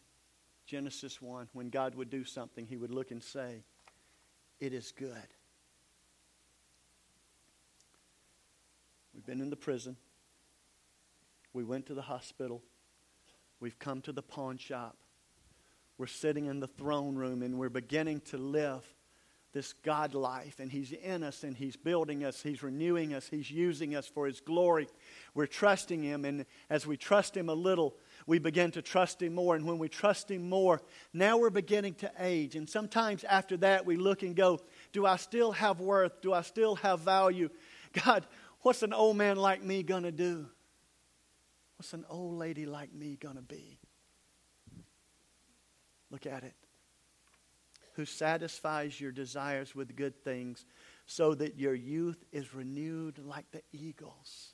Genesis 0.66 1.20
1. 1.22 1.48
When 1.54 1.70
God 1.70 1.94
would 1.94 2.10
do 2.10 2.22
something, 2.22 2.66
he 2.66 2.76
would 2.76 2.90
look 2.90 3.10
and 3.10 3.22
say, 3.22 3.64
It 4.60 4.72
is 4.72 4.92
good. 4.92 5.16
We've 9.12 9.24
been 9.24 9.40
in 9.40 9.50
the 9.50 9.56
prison. 9.56 9.96
We 11.56 11.64
went 11.64 11.86
to 11.86 11.94
the 11.94 12.02
hospital. 12.02 12.62
We've 13.60 13.78
come 13.78 14.02
to 14.02 14.12
the 14.12 14.20
pawn 14.20 14.58
shop. 14.58 14.98
We're 15.96 16.06
sitting 16.06 16.44
in 16.44 16.60
the 16.60 16.66
throne 16.66 17.16
room 17.16 17.42
and 17.42 17.58
we're 17.58 17.70
beginning 17.70 18.20
to 18.26 18.36
live 18.36 18.84
this 19.54 19.72
God 19.72 20.12
life, 20.12 20.60
and 20.60 20.70
He's 20.70 20.92
in 20.92 21.22
us, 21.22 21.42
and 21.42 21.56
He's 21.56 21.76
building 21.76 22.24
us, 22.24 22.42
He's 22.42 22.62
renewing 22.62 23.14
us, 23.14 23.26
He's 23.26 23.50
using 23.50 23.96
us 23.96 24.06
for 24.06 24.26
His 24.26 24.38
glory. 24.42 24.86
We're 25.32 25.46
trusting 25.46 26.02
Him, 26.02 26.26
and 26.26 26.44
as 26.68 26.86
we 26.86 26.98
trust 26.98 27.34
Him 27.34 27.48
a 27.48 27.54
little, 27.54 27.96
we 28.26 28.38
begin 28.38 28.70
to 28.72 28.82
trust 28.82 29.22
Him 29.22 29.34
more. 29.34 29.56
And 29.56 29.64
when 29.64 29.78
we 29.78 29.88
trust 29.88 30.30
Him 30.30 30.50
more, 30.50 30.82
now 31.14 31.38
we're 31.38 31.48
beginning 31.48 31.94
to 31.94 32.12
age. 32.18 32.54
And 32.54 32.68
sometimes 32.68 33.24
after 33.24 33.56
that, 33.58 33.86
we 33.86 33.96
look 33.96 34.22
and 34.22 34.36
go, 34.36 34.60
Do 34.92 35.06
I 35.06 35.16
still 35.16 35.52
have 35.52 35.80
worth? 35.80 36.20
Do 36.20 36.34
I 36.34 36.42
still 36.42 36.74
have 36.74 37.00
value? 37.00 37.48
God, 38.04 38.26
what's 38.60 38.82
an 38.82 38.92
old 38.92 39.16
man 39.16 39.38
like 39.38 39.62
me 39.62 39.82
going 39.82 40.02
to 40.02 40.12
do? 40.12 40.50
What's 41.76 41.92
an 41.92 42.04
old 42.08 42.38
lady 42.38 42.66
like 42.66 42.92
me 42.92 43.16
going 43.20 43.36
to 43.36 43.42
be? 43.42 43.78
Look 46.10 46.26
at 46.26 46.42
it. 46.44 46.54
Who 47.94 48.04
satisfies 48.04 49.00
your 49.00 49.12
desires 49.12 49.74
with 49.74 49.96
good 49.96 50.22
things 50.22 50.64
so 51.06 51.34
that 51.34 51.58
your 51.58 51.74
youth 51.74 52.22
is 52.32 52.54
renewed 52.54 53.18
like 53.18 53.50
the 53.52 53.62
eagles. 53.72 54.52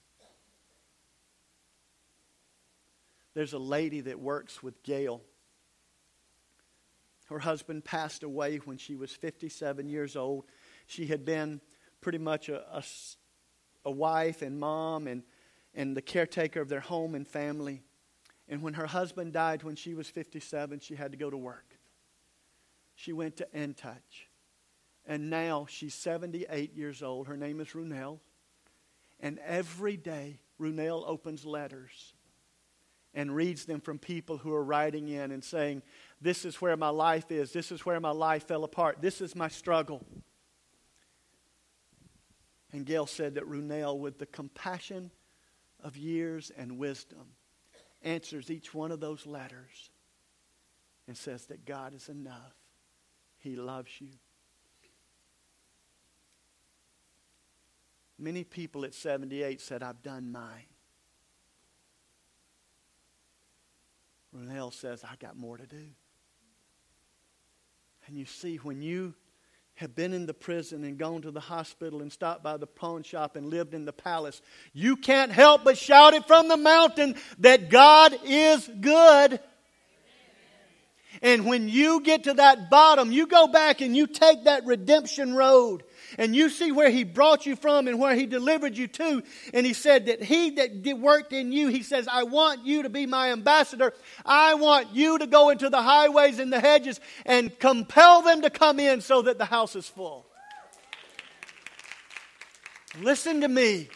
There's 3.35 3.53
a 3.53 3.59
lady 3.59 4.03
that 4.03 4.21
works 4.21 4.63
with 4.63 4.83
Gail. 4.83 5.23
Her 7.27 7.39
husband 7.39 7.85
passed 7.85 8.23
away 8.23 8.59
when 8.59 8.77
she 8.77 8.95
was 8.95 9.11
57 9.13 9.89
years 9.89 10.17
old. 10.17 10.45
She 10.87 11.07
had 11.07 11.25
been 11.25 11.61
pretty 12.01 12.19
much 12.19 12.49
a, 12.49 12.61
a, 12.77 12.85
a 13.87 13.91
wife 13.91 14.43
and 14.43 14.61
mom 14.61 15.07
and, 15.07 15.23
and 15.75 15.97
the 15.97 16.03
caretaker 16.03 16.61
of 16.61 16.69
their 16.69 16.81
home 16.81 17.15
and 17.15 17.27
family. 17.27 17.83
And 18.49 18.63
when 18.63 18.75
her 18.75 18.87
husband 18.87 19.33
died 19.33 19.63
when 19.63 19.77
she 19.77 19.95
was 19.95 20.09
57, 20.09 20.81
she 20.81 20.95
had 20.95 21.13
to 21.13 21.19
go 21.19 21.31
to 21.31 21.37
work. 21.37 21.79
She 22.95 23.13
went 23.13 23.37
to 23.37 23.49
Intouch. 23.55 24.27
And 25.07 25.31
now 25.31 25.67
she's 25.69 25.95
78 25.95 26.75
years 26.75 27.03
old. 27.03 27.27
Her 27.27 27.37
name 27.37 27.61
is 27.61 27.69
Runel. 27.69 28.21
And 29.19 29.39
every 29.47 29.97
day, 29.97 30.41
Runel 30.61 31.05
opens 31.07 31.45
letters 31.45 32.15
and 33.15 33.35
reads 33.35 33.65
them 33.65 33.81
from 33.81 33.99
people 33.99 34.39
who 34.39 34.53
are 34.53 34.65
writing 34.65 35.09
in 35.09 35.33
and 35.33 35.43
saying, 35.43 35.83
This 36.21 36.45
is 36.45 36.61
where 36.61 36.77
my 36.77 36.89
life 36.89 37.31
is. 37.31 37.53
This 37.53 37.73
is 37.73 37.85
where 37.85 38.01
my 38.01 38.11
life 38.11 38.47
fell 38.47 38.65
apart. 38.65 38.99
This 39.01 39.21
is 39.21 39.35
my 39.35 39.49
struggle. 39.49 40.05
And 42.73 42.87
Gail 42.87 43.07
said 43.07 43.35
that 43.35 43.49
Runel, 43.49 43.99
with 43.99 44.19
the 44.19 44.27
compassion 44.27 45.11
of 45.83 45.97
years 45.97 46.51
and 46.57 46.79
wisdom, 46.79 47.35
answers 48.03 48.51
each 48.51 48.73
one 48.73 48.93
of 48.93 49.01
those 49.01 49.27
letters 49.27 49.91
and 51.07 51.17
says 51.17 51.47
that 51.47 51.65
God 51.65 51.95
is 51.95 52.09
enough. 52.09 52.55
He 53.39 53.57
loves 53.57 53.91
you. 54.01 54.09
Many 58.19 58.45
people 58.45 58.85
at 58.85 58.95
78 58.95 59.61
said, 59.61 59.83
I've 59.83 60.03
done 60.03 60.31
mine. 60.31 60.67
Renelle 64.35 64.73
says, 64.73 65.03
I 65.05 65.17
got 65.17 65.37
more 65.37 65.59
to 65.59 65.67
do. 65.67 65.87
And 68.07 68.17
you 68.17 68.25
see, 68.25 68.57
when 68.57 68.81
you 68.81 69.15
have 69.77 69.95
been 69.95 70.13
in 70.13 70.27
the 70.27 70.35
prison 70.35 70.85
and 70.85 70.99
gone 70.99 71.23
to 71.23 71.31
the 71.31 71.41
hospital 71.41 72.03
and 72.03 72.13
stopped 72.13 72.43
by 72.43 72.57
the 72.57 72.67
pawn 72.67 73.03
shop 73.03 73.37
and 73.37 73.47
lived 73.47 73.75
in 73.75 73.85
the 73.85 73.93
palace, 73.93 74.43
you 74.73 74.97
can't 74.97 75.33
help 75.33 75.65
but 75.65 75.79
shout 75.79 76.15
it 76.15 76.27
from 76.27 76.49
the 76.49 76.57
mountain 76.57 77.15
that 77.39 77.71
God 77.71 78.19
is 78.25 78.71
good. 78.81 79.41
And 81.21 81.47
when 81.47 81.69
you 81.69 82.01
get 82.01 82.25
to 82.25 82.35
that 82.35 82.71
bottom, 82.71 83.13
you 83.13 83.27
go 83.27 83.47
back 83.47 83.81
and 83.81 83.97
you 83.97 84.07
take 84.07 84.45
that 84.45 84.65
redemption 84.65 85.35
road 85.35 85.83
and 86.19 86.35
you 86.35 86.49
see 86.49 86.73
where 86.73 86.91
he 86.91 87.05
brought 87.05 87.47
you 87.47 87.57
from 87.57 87.89
and 87.89 87.99
where 87.99 88.15
he 88.15 88.27
delivered 88.27 88.77
you 88.77 88.87
to. 88.89 89.23
And 89.53 89.67
he 89.67 89.73
said 89.73 90.07
that 90.07 90.23
he 90.23 90.51
that 90.51 90.99
worked 90.99 91.33
in 91.33 91.53
you, 91.53 91.69
he 91.69 91.83
says, 91.83 92.09
I 92.11 92.25
want 92.25 92.65
you 92.65 92.83
to 92.85 92.89
be 92.89 93.07
my 93.07 93.33
ambassador. 93.33 93.93
I 94.25 94.55
want 94.55 94.95
you 94.95 95.19
to 95.19 95.27
go 95.27 95.51
into 95.51 95.69
the 95.69 95.83
highways 95.83 96.39
and 96.39 96.53
the 96.53 96.61
hedges 96.61 97.01
and 97.27 97.57
compel 97.59 98.23
them 98.23 98.43
to 98.43 98.51
come 98.51 98.81
in 98.81 99.01
so 99.01 99.23
that 99.23 99.39
the 99.39 99.45
house 99.45 99.77
is 99.77 99.89
full. 99.89 100.27
Listen 103.01 103.41
to 103.41 103.49
me. 103.49 103.89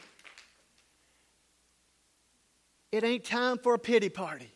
It 2.93 3.05
ain't 3.05 3.25
time 3.25 3.59
for 3.59 3.75
a 3.75 3.79
pity 3.79 4.09
party. 4.09 4.56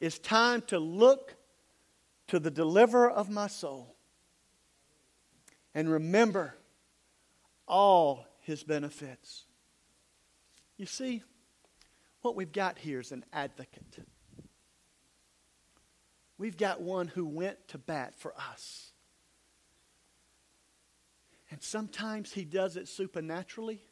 It's 0.00 0.18
time 0.18 0.62
to 0.68 0.78
look 0.78 1.34
to 2.28 2.38
the 2.38 2.50
deliverer 2.50 3.10
of 3.10 3.30
my 3.30 3.46
soul 3.46 3.94
and 5.74 5.90
remember 5.90 6.54
all 7.66 8.26
his 8.40 8.62
benefits. 8.62 9.44
You 10.76 10.86
see, 10.86 11.22
what 12.22 12.36
we've 12.36 12.52
got 12.52 12.78
here 12.78 13.00
is 13.00 13.12
an 13.12 13.24
advocate. 13.32 13.98
We've 16.38 16.56
got 16.56 16.80
one 16.80 17.08
who 17.08 17.24
went 17.24 17.68
to 17.68 17.78
bat 17.78 18.14
for 18.16 18.34
us. 18.36 18.92
And 21.50 21.62
sometimes 21.62 22.32
he 22.32 22.44
does 22.44 22.76
it 22.76 22.88
supernaturally, 22.88 23.84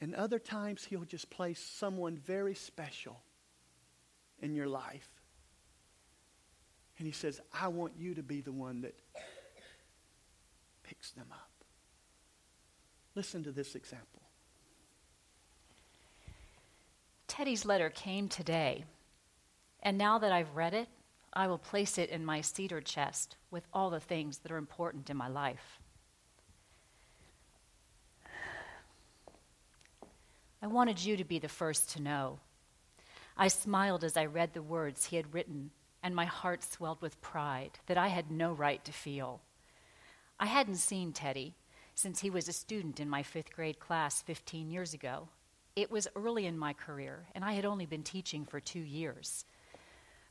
and 0.00 0.14
other 0.14 0.38
times 0.38 0.86
he'll 0.86 1.04
just 1.04 1.28
place 1.28 1.58
someone 1.58 2.16
very 2.16 2.54
special 2.54 3.20
in 4.40 4.54
your 4.54 4.66
life. 4.66 5.08
And 6.98 7.06
he 7.06 7.12
says, 7.12 7.40
I 7.52 7.68
want 7.68 7.94
you 7.98 8.14
to 8.14 8.22
be 8.22 8.40
the 8.40 8.52
one 8.52 8.82
that 8.82 8.94
picks 10.82 11.12
them 11.12 11.26
up. 11.30 11.50
Listen 13.14 13.42
to 13.44 13.52
this 13.52 13.74
example. 13.74 14.22
Teddy's 17.26 17.64
letter 17.64 17.90
came 17.90 18.28
today, 18.28 18.84
and 19.82 19.96
now 19.96 20.18
that 20.18 20.32
I've 20.32 20.54
read 20.54 20.74
it, 20.74 20.88
I 21.32 21.46
will 21.46 21.58
place 21.58 21.96
it 21.96 22.10
in 22.10 22.24
my 22.24 22.40
cedar 22.40 22.80
chest 22.80 23.36
with 23.50 23.66
all 23.72 23.88
the 23.88 24.00
things 24.00 24.38
that 24.38 24.52
are 24.52 24.56
important 24.56 25.08
in 25.10 25.16
my 25.16 25.28
life. 25.28 25.78
I 30.60 30.66
wanted 30.66 31.02
you 31.02 31.16
to 31.16 31.24
be 31.24 31.38
the 31.38 31.48
first 31.48 31.90
to 31.90 32.02
know. 32.02 32.40
I 33.40 33.48
smiled 33.48 34.04
as 34.04 34.18
I 34.18 34.26
read 34.26 34.52
the 34.52 34.60
words 34.60 35.06
he 35.06 35.16
had 35.16 35.32
written, 35.32 35.70
and 36.02 36.14
my 36.14 36.26
heart 36.26 36.62
swelled 36.62 37.00
with 37.00 37.22
pride 37.22 37.78
that 37.86 37.96
I 37.96 38.08
had 38.08 38.30
no 38.30 38.52
right 38.52 38.84
to 38.84 38.92
feel. 38.92 39.40
I 40.38 40.44
hadn't 40.44 40.76
seen 40.76 41.14
Teddy 41.14 41.54
since 41.94 42.20
he 42.20 42.28
was 42.28 42.48
a 42.48 42.52
student 42.52 43.00
in 43.00 43.08
my 43.08 43.22
fifth 43.22 43.50
grade 43.54 43.80
class 43.80 44.20
15 44.20 44.70
years 44.70 44.92
ago. 44.92 45.30
It 45.74 45.90
was 45.90 46.06
early 46.14 46.44
in 46.44 46.58
my 46.58 46.74
career, 46.74 47.28
and 47.34 47.42
I 47.42 47.54
had 47.54 47.64
only 47.64 47.86
been 47.86 48.02
teaching 48.02 48.44
for 48.44 48.60
two 48.60 48.78
years. 48.78 49.46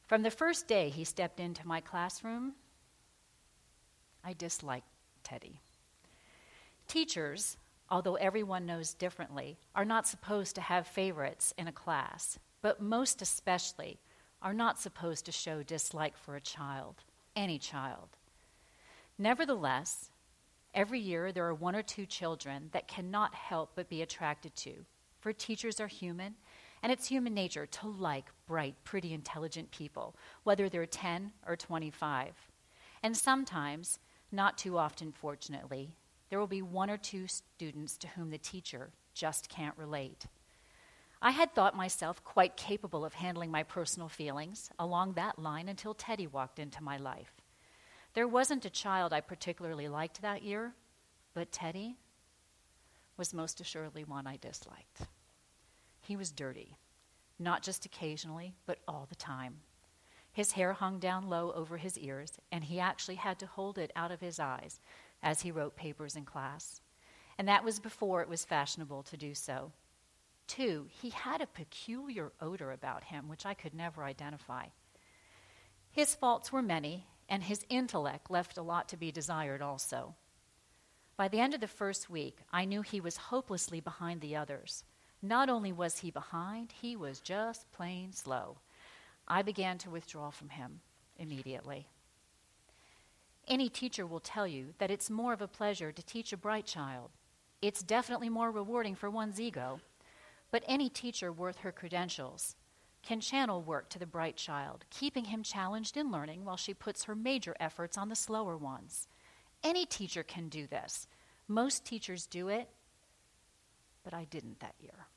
From 0.05 0.21
the 0.21 0.29
first 0.29 0.67
day 0.67 0.89
he 0.89 1.03
stepped 1.03 1.39
into 1.39 1.67
my 1.67 1.81
classroom, 1.81 2.53
I 4.23 4.33
disliked 4.33 4.85
Teddy. 5.23 5.61
Teachers, 6.87 7.57
although 7.89 8.17
everyone 8.17 8.67
knows 8.67 8.93
differently, 8.93 9.57
are 9.73 9.83
not 9.83 10.05
supposed 10.05 10.53
to 10.53 10.61
have 10.61 10.85
favorites 10.85 11.55
in 11.57 11.67
a 11.67 11.71
class, 11.71 12.37
but 12.61 12.81
most 12.81 13.21
especially 13.21 13.99
are 14.41 14.53
not 14.53 14.79
supposed 14.79 15.25
to 15.25 15.31
show 15.31 15.63
dislike 15.63 16.17
for 16.17 16.35
a 16.35 16.41
child, 16.41 17.03
any 17.35 17.59
child. 17.59 18.09
Nevertheless, 19.17 20.11
every 20.73 20.99
year 20.99 21.31
there 21.31 21.45
are 21.45 21.53
one 21.53 21.75
or 21.75 21.83
two 21.83 22.05
children 22.05 22.69
that 22.71 22.87
cannot 22.87 23.35
help 23.35 23.71
but 23.75 23.89
be 23.89 24.01
attracted 24.01 24.55
to, 24.55 24.85
for 25.19 25.33
teachers 25.33 25.79
are 25.79 25.87
human, 25.87 26.35
and 26.81 26.91
it's 26.91 27.07
human 27.07 27.33
nature 27.33 27.65
to 27.65 27.87
like 27.87 28.27
bright, 28.47 28.75
pretty, 28.85 29.13
intelligent 29.13 29.71
people, 29.71 30.15
whether 30.43 30.69
they're 30.69 30.85
10 30.85 31.31
or 31.45 31.57
25. 31.57 32.33
And 33.03 33.15
sometimes, 33.15 33.99
not 34.31 34.57
too 34.57 34.77
often, 34.77 35.11
fortunately, 35.11 35.91
there 36.29 36.39
will 36.39 36.47
be 36.47 36.61
one 36.61 36.89
or 36.89 36.97
two 36.97 37.27
students 37.27 37.97
to 37.97 38.07
whom 38.09 38.29
the 38.29 38.37
teacher 38.37 38.91
just 39.13 39.49
can't 39.49 39.77
relate. 39.77 40.25
I 41.21 41.31
had 41.31 41.53
thought 41.53 41.75
myself 41.75 42.23
quite 42.23 42.55
capable 42.55 43.03
of 43.03 43.13
handling 43.13 43.51
my 43.51 43.63
personal 43.63 44.07
feelings 44.07 44.71
along 44.79 45.13
that 45.13 45.37
line 45.37 45.67
until 45.67 45.93
Teddy 45.93 46.27
walked 46.27 46.59
into 46.59 46.81
my 46.81 46.97
life. 46.97 47.33
There 48.13 48.27
wasn't 48.27 48.65
a 48.65 48.69
child 48.69 49.11
I 49.11 49.19
particularly 49.19 49.89
liked 49.89 50.21
that 50.21 50.43
year, 50.43 50.73
but 51.33 51.51
Teddy 51.51 51.97
was 53.17 53.33
most 53.33 53.59
assuredly 53.59 54.05
one 54.05 54.27
I 54.27 54.37
disliked. 54.37 55.01
He 56.01 56.15
was 56.15 56.31
dirty, 56.31 56.77
not 57.37 57.63
just 57.63 57.85
occasionally, 57.85 58.55
but 58.65 58.79
all 58.87 59.05
the 59.09 59.15
time. 59.15 59.57
His 60.31 60.53
hair 60.53 60.73
hung 60.73 60.99
down 60.99 61.29
low 61.29 61.51
over 61.51 61.77
his 61.77 61.97
ears, 61.97 62.33
and 62.51 62.63
he 62.63 62.79
actually 62.79 63.15
had 63.15 63.37
to 63.39 63.45
hold 63.45 63.77
it 63.77 63.91
out 63.95 64.11
of 64.11 64.21
his 64.21 64.39
eyes 64.39 64.79
as 65.21 65.41
he 65.41 65.51
wrote 65.51 65.75
papers 65.75 66.15
in 66.15 66.23
class. 66.23 66.79
And 67.37 67.47
that 67.47 67.65
was 67.65 67.79
before 67.79 68.21
it 68.21 68.29
was 68.29 68.45
fashionable 68.45 69.03
to 69.03 69.17
do 69.17 69.35
so. 69.35 69.73
Two, 70.49 70.87
he 70.89 71.11
had 71.11 71.41
a 71.41 71.47
peculiar 71.47 72.31
odor 72.41 72.71
about 72.71 73.03
him 73.03 73.29
which 73.29 73.45
I 73.45 73.53
could 73.53 73.75
never 73.75 74.03
identify. 74.03 74.65
His 75.91 76.15
faults 76.15 76.51
were 76.51 76.63
many, 76.63 77.05
and 77.29 77.43
his 77.43 77.67
intellect 77.69 78.31
left 78.31 78.57
a 78.57 78.63
lot 78.63 78.89
to 78.89 78.97
be 78.97 79.11
desired 79.11 79.61
also. 79.61 80.15
By 81.15 81.27
the 81.27 81.39
end 81.39 81.53
of 81.53 81.61
the 81.61 81.67
first 81.67 82.09
week, 82.09 82.39
I 82.51 82.65
knew 82.65 82.81
he 82.81 82.99
was 82.99 83.17
hopelessly 83.17 83.79
behind 83.79 84.21
the 84.21 84.35
others. 84.35 84.83
Not 85.21 85.49
only 85.49 85.71
was 85.71 85.99
he 85.99 86.09
behind, 86.09 86.71
he 86.81 86.95
was 86.95 87.19
just 87.19 87.71
plain 87.71 88.11
slow. 88.11 88.57
I 89.27 89.43
began 89.43 89.77
to 89.79 89.91
withdraw 89.91 90.31
from 90.31 90.49
him 90.49 90.79
immediately. 91.19 91.85
Any 93.47 93.69
teacher 93.69 94.07
will 94.07 94.19
tell 94.19 94.47
you 94.47 94.73
that 94.79 94.89
it's 94.89 95.11
more 95.11 95.31
of 95.31 95.43
a 95.43 95.47
pleasure 95.47 95.91
to 95.91 96.03
teach 96.03 96.33
a 96.33 96.37
bright 96.37 96.65
child. 96.65 97.11
It's 97.61 97.83
definitely 97.83 98.29
more 98.29 98.49
rewarding 98.49 98.95
for 98.95 99.11
one's 99.11 99.39
ego. 99.39 99.79
But 100.51 100.63
any 100.67 100.89
teacher 100.89 101.31
worth 101.31 101.59
her 101.59 101.71
credentials 101.71 102.55
can 103.03 103.21
channel 103.21 103.61
work 103.61 103.89
to 103.89 103.99
the 103.99 104.05
bright 104.05 104.35
child, 104.35 104.85
keeping 104.89 105.25
him 105.25 105.43
challenged 105.43 105.95
in 105.95 106.11
learning 106.11 106.43
while 106.43 106.57
she 106.57 106.73
puts 106.73 107.03
her 107.03 107.15
major 107.15 107.55
efforts 107.59 107.97
on 107.97 108.09
the 108.09 108.15
slower 108.15 108.57
ones. 108.57 109.07
Any 109.63 109.85
teacher 109.85 110.23
can 110.23 110.49
do 110.49 110.67
this. 110.67 111.07
Most 111.47 111.85
teachers 111.85 112.25
do 112.25 112.47
it, 112.49 112.69
but 114.03 114.13
I 114.13 114.25
didn't 114.25 114.59
that 114.59 114.75
year. 114.79 115.07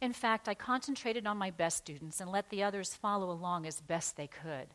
In 0.00 0.12
fact, 0.12 0.48
I 0.48 0.54
concentrated 0.54 1.26
on 1.26 1.36
my 1.36 1.50
best 1.50 1.78
students 1.78 2.20
and 2.20 2.30
let 2.30 2.50
the 2.50 2.62
others 2.62 2.94
follow 2.94 3.30
along 3.30 3.66
as 3.66 3.80
best 3.80 4.16
they 4.16 4.28
could. 4.28 4.68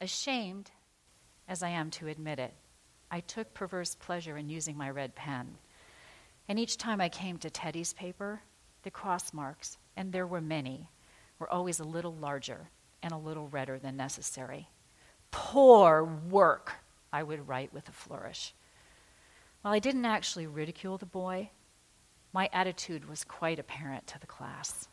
Ashamed 0.00 0.70
as 1.48 1.62
I 1.62 1.70
am 1.70 1.90
to 1.92 2.08
admit 2.08 2.38
it, 2.38 2.54
I 3.10 3.20
took 3.20 3.52
perverse 3.52 3.94
pleasure 3.94 4.36
in 4.36 4.48
using 4.48 4.76
my 4.76 4.90
red 4.90 5.14
pen. 5.14 5.58
And 6.48 6.58
each 6.58 6.76
time 6.76 7.00
I 7.00 7.08
came 7.08 7.38
to 7.38 7.50
Teddy's 7.50 7.92
paper, 7.92 8.42
the 8.84 8.90
cross 8.90 9.32
marks, 9.32 9.76
and 9.96 10.12
there 10.12 10.26
were 10.26 10.40
many, 10.40 10.88
were 11.38 11.50
always 11.50 11.80
a 11.80 11.84
little 11.84 12.14
larger 12.14 12.68
and 13.02 13.12
a 13.12 13.18
little 13.18 13.48
redder 13.48 13.78
than 13.78 13.96
necessary. 13.96 14.68
Poor 15.30 16.04
work, 16.04 16.72
I 17.12 17.22
would 17.22 17.48
write 17.48 17.72
with 17.72 17.88
a 17.88 17.92
flourish. 17.92 18.54
While 19.62 19.74
I 19.74 19.78
didn't 19.78 20.04
actually 20.04 20.46
ridicule 20.46 20.98
the 20.98 21.06
boy, 21.06 21.50
my 22.32 22.48
attitude 22.52 23.08
was 23.08 23.24
quite 23.24 23.58
apparent 23.58 24.06
to 24.08 24.20
the 24.20 24.26
class, 24.26 24.88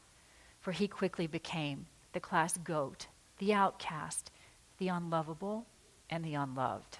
for 0.61 0.71
he 0.71 0.87
quickly 0.87 1.27
became 1.27 1.87
the 2.13 2.19
class 2.19 2.57
goat, 2.57 3.07
the 3.39 3.53
outcast, 3.53 4.31
the 4.77 4.87
unlovable, 4.87 5.65
and 6.09 6.23
the 6.23 6.35
unloved. 6.35 6.97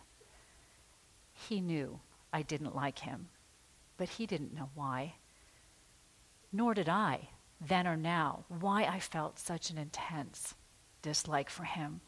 He 1.34 1.62
knew 1.62 1.99
I 2.34 2.41
didn't 2.41 2.75
like 2.75 2.99
him, 2.99 3.30
but 3.97 4.10
he 4.10 4.25
didn't 4.25 4.54
know 4.54 4.69
why. 4.75 5.15
Nor 6.51 6.73
did 6.73 6.89
I, 6.89 7.29
then 7.59 7.87
or 7.87 7.95
now, 7.95 8.45
why 8.47 8.83
I 8.83 8.99
felt 8.99 9.39
such 9.39 9.69
an 9.69 9.77
intense 9.77 10.55
dislike 11.01 11.49
for 11.49 11.63
him. 11.63 12.01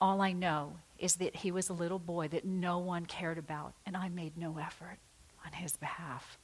All 0.00 0.20
I 0.20 0.32
know 0.32 0.76
is 0.98 1.16
that 1.16 1.36
he 1.36 1.50
was 1.50 1.68
a 1.68 1.74
little 1.74 1.98
boy 1.98 2.28
that 2.28 2.44
no 2.44 2.78
one 2.78 3.06
cared 3.06 3.38
about, 3.38 3.74
and 3.86 3.96
I 3.96 4.08
made 4.08 4.36
no 4.36 4.58
effort 4.58 4.98
on 5.44 5.52
his 5.52 5.76
behalf. 5.76 6.38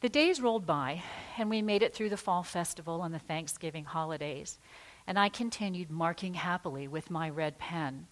The 0.00 0.08
days 0.08 0.40
rolled 0.40 0.66
by, 0.66 1.02
and 1.38 1.48
we 1.48 1.62
made 1.62 1.82
it 1.82 1.94
through 1.94 2.10
the 2.10 2.16
fall 2.16 2.42
festival 2.42 3.02
and 3.02 3.14
the 3.14 3.18
Thanksgiving 3.18 3.84
holidays 3.84 4.58
and 5.06 5.18
I 5.18 5.28
continued 5.28 5.90
marking 5.90 6.34
happily 6.34 6.86
with 6.86 7.10
my 7.10 7.28
red 7.28 7.58
pen. 7.58 8.06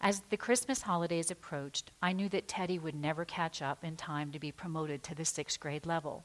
As 0.00 0.22
the 0.30 0.36
Christmas 0.36 0.82
holidays 0.82 1.30
approached, 1.30 1.92
I 2.02 2.12
knew 2.12 2.28
that 2.30 2.48
Teddy 2.48 2.78
would 2.78 2.94
never 2.94 3.24
catch 3.24 3.60
up 3.60 3.84
in 3.84 3.96
time 3.96 4.32
to 4.32 4.38
be 4.38 4.50
promoted 4.50 5.02
to 5.04 5.14
the 5.14 5.24
sixth 5.24 5.60
grade 5.60 5.86
level. 5.86 6.24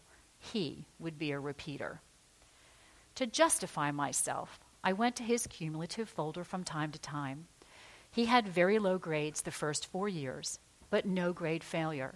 He 0.54 0.86
would 1.00 1.18
be 1.18 1.32
a 1.32 1.40
repeater. 1.40 2.02
To 3.16 3.26
justify 3.26 3.92
myself, 3.92 4.60
I 4.84 4.94
went 4.94 5.16
to 5.16 5.24
his 5.24 5.48
cumulative 5.48 6.10
folder 6.10 6.44
from 6.44 6.64
time 6.64 6.92
to 6.92 7.00
time. 7.00 7.48
He 8.12 8.26
had 8.26 8.48
very 8.48 8.78
low 8.78 8.98
grades 8.98 9.42
the 9.42 9.52
first 9.52 9.88
four 9.88 10.08
years, 10.08 10.60
but 10.90 11.06
no 11.06 11.34
grade 11.34 11.64
failure. 11.64 12.16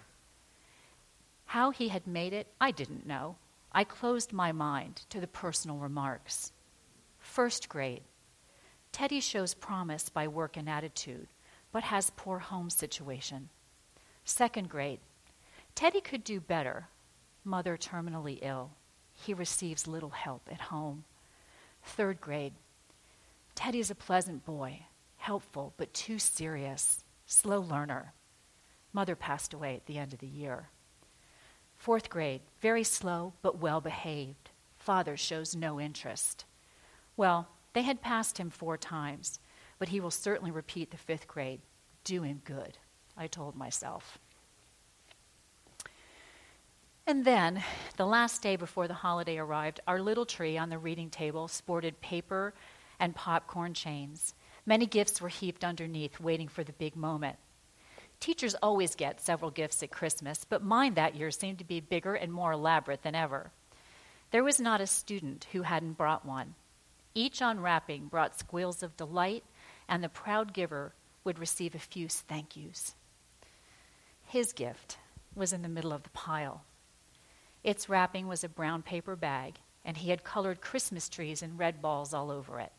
How 1.46 1.72
he 1.72 1.88
had 1.88 2.06
made 2.06 2.34
it, 2.34 2.48
I 2.62 2.72
didn't 2.72 3.08
know. 3.08 3.38
I 3.72 3.84
closed 3.84 4.32
my 4.32 4.52
mind 4.52 5.02
to 5.10 5.20
the 5.20 5.28
personal 5.28 5.78
remarks. 5.78 6.52
First 7.18 7.70
grade. 7.70 8.04
Teddy 8.92 9.20
shows 9.20 9.54
promise 9.54 10.10
by 10.10 10.28
work 10.28 10.56
and 10.56 10.70
attitude, 10.70 11.28
but 11.72 11.84
has 11.84 12.12
poor 12.16 12.40
home 12.40 12.70
situation. 12.70 13.50
Second 14.24 14.70
grade. 14.70 15.00
Teddy 15.74 16.02
could 16.02 16.24
do 16.24 16.40
better. 16.40 16.88
Mother 17.44 17.78
terminally 17.78 18.40
ill. 18.42 18.72
He 19.14 19.34
receives 19.34 19.88
little 19.88 20.10
help 20.10 20.48
at 20.52 20.62
home. 20.62 21.04
Third 21.84 22.22
grade. 22.22 22.54
Teddy's 23.56 23.92
a 23.92 23.96
pleasant 23.96 24.46
boy, 24.46 24.86
helpful 25.18 25.74
but 25.78 25.94
too 25.94 26.20
serious, 26.20 27.04
slow 27.26 27.60
learner. 27.60 28.14
Mother 28.94 29.16
passed 29.16 29.54
away 29.54 29.76
at 29.76 29.86
the 29.86 29.98
end 29.98 30.14
of 30.14 30.20
the 30.20 30.28
year. 30.28 30.70
Fourth 31.78 32.10
grade, 32.10 32.42
very 32.62 32.84
slow 32.84 33.34
but 33.42 33.60
well 33.60 33.82
behaved. 33.82 34.50
Father 34.78 35.16
shows 35.18 35.56
no 35.56 35.80
interest. 35.80 36.46
Well, 37.16 37.48
they 37.74 37.84
had 37.84 38.02
passed 38.02 38.38
him 38.38 38.50
four 38.50 38.78
times, 38.78 39.40
but 39.78 39.90
he 39.90 40.00
will 40.00 40.12
certainly 40.12 40.52
repeat 40.52 40.92
the 40.92 40.98
fifth 40.98 41.28
grade. 41.28 41.62
Do 42.04 42.24
him 42.24 42.42
good, 42.44 42.78
I 43.18 43.28
told 43.28 43.56
myself. 43.56 44.18
And 47.10 47.26
then, 47.26 47.64
the 47.98 48.06
last 48.06 48.44
day 48.44 48.56
before 48.56 48.88
the 48.88 48.94
holiday 48.94 49.40
arrived, 49.40 49.80
our 49.88 50.00
little 50.00 50.28
tree 50.28 50.60
on 50.60 50.70
the 50.70 50.78
reading 50.78 51.10
table 51.10 51.48
sported 51.48 52.00
paper 52.02 52.54
and 53.00 53.16
popcorn 53.16 53.74
chains. 53.74 54.36
Many 54.68 54.86
gifts 54.86 55.20
were 55.20 55.28
heaped 55.28 55.64
underneath, 55.64 56.20
waiting 56.20 56.48
for 56.48 56.64
the 56.64 56.72
big 56.72 56.96
moment. 56.96 57.38
Teachers 58.20 58.54
always 58.62 58.94
get 58.94 59.22
several 59.22 59.50
gifts 59.50 59.82
at 59.82 59.90
Christmas, 59.90 60.46
but 60.48 60.64
mine 60.64 60.94
that 60.94 61.16
year 61.16 61.32
seemed 61.32 61.58
to 61.58 61.64
be 61.64 61.80
bigger 61.80 62.14
and 62.14 62.32
more 62.32 62.52
elaborate 62.52 63.02
than 63.02 63.16
ever. 63.16 63.50
There 64.30 64.44
was 64.44 64.60
not 64.60 64.80
a 64.80 64.86
student 64.86 65.48
who 65.52 65.64
hadn't 65.64 65.98
brought 65.98 66.28
one. 66.28 66.54
Each 67.16 67.42
unwrapping 67.42 68.10
brought 68.10 68.38
squeals 68.38 68.84
of 68.84 68.96
delight, 68.98 69.44
and 69.88 70.04
the 70.04 70.10
proud 70.10 70.54
giver 70.54 70.94
would 71.24 71.40
receive 71.40 71.74
a 71.74 71.80
few 71.80 72.08
thank 72.08 72.56
yous. 72.56 72.94
His 74.28 74.54
gift 74.54 75.00
was 75.34 75.52
in 75.52 75.64
the 75.64 75.70
middle 75.70 75.92
of 75.92 76.04
the 76.04 76.12
pile. 76.12 76.66
Its 77.64 77.90
wrapping 77.90 78.28
was 78.28 78.44
a 78.44 78.50
brown 78.50 78.82
paper 78.82 79.16
bag, 79.16 79.60
and 79.84 79.98
he 79.98 80.10
had 80.10 80.24
colored 80.24 80.62
Christmas 80.62 81.10
trees 81.10 81.42
and 81.42 81.60
red 81.60 81.82
balls 81.82 82.14
all 82.14 82.32
over 82.32 82.60
it. 82.60 82.72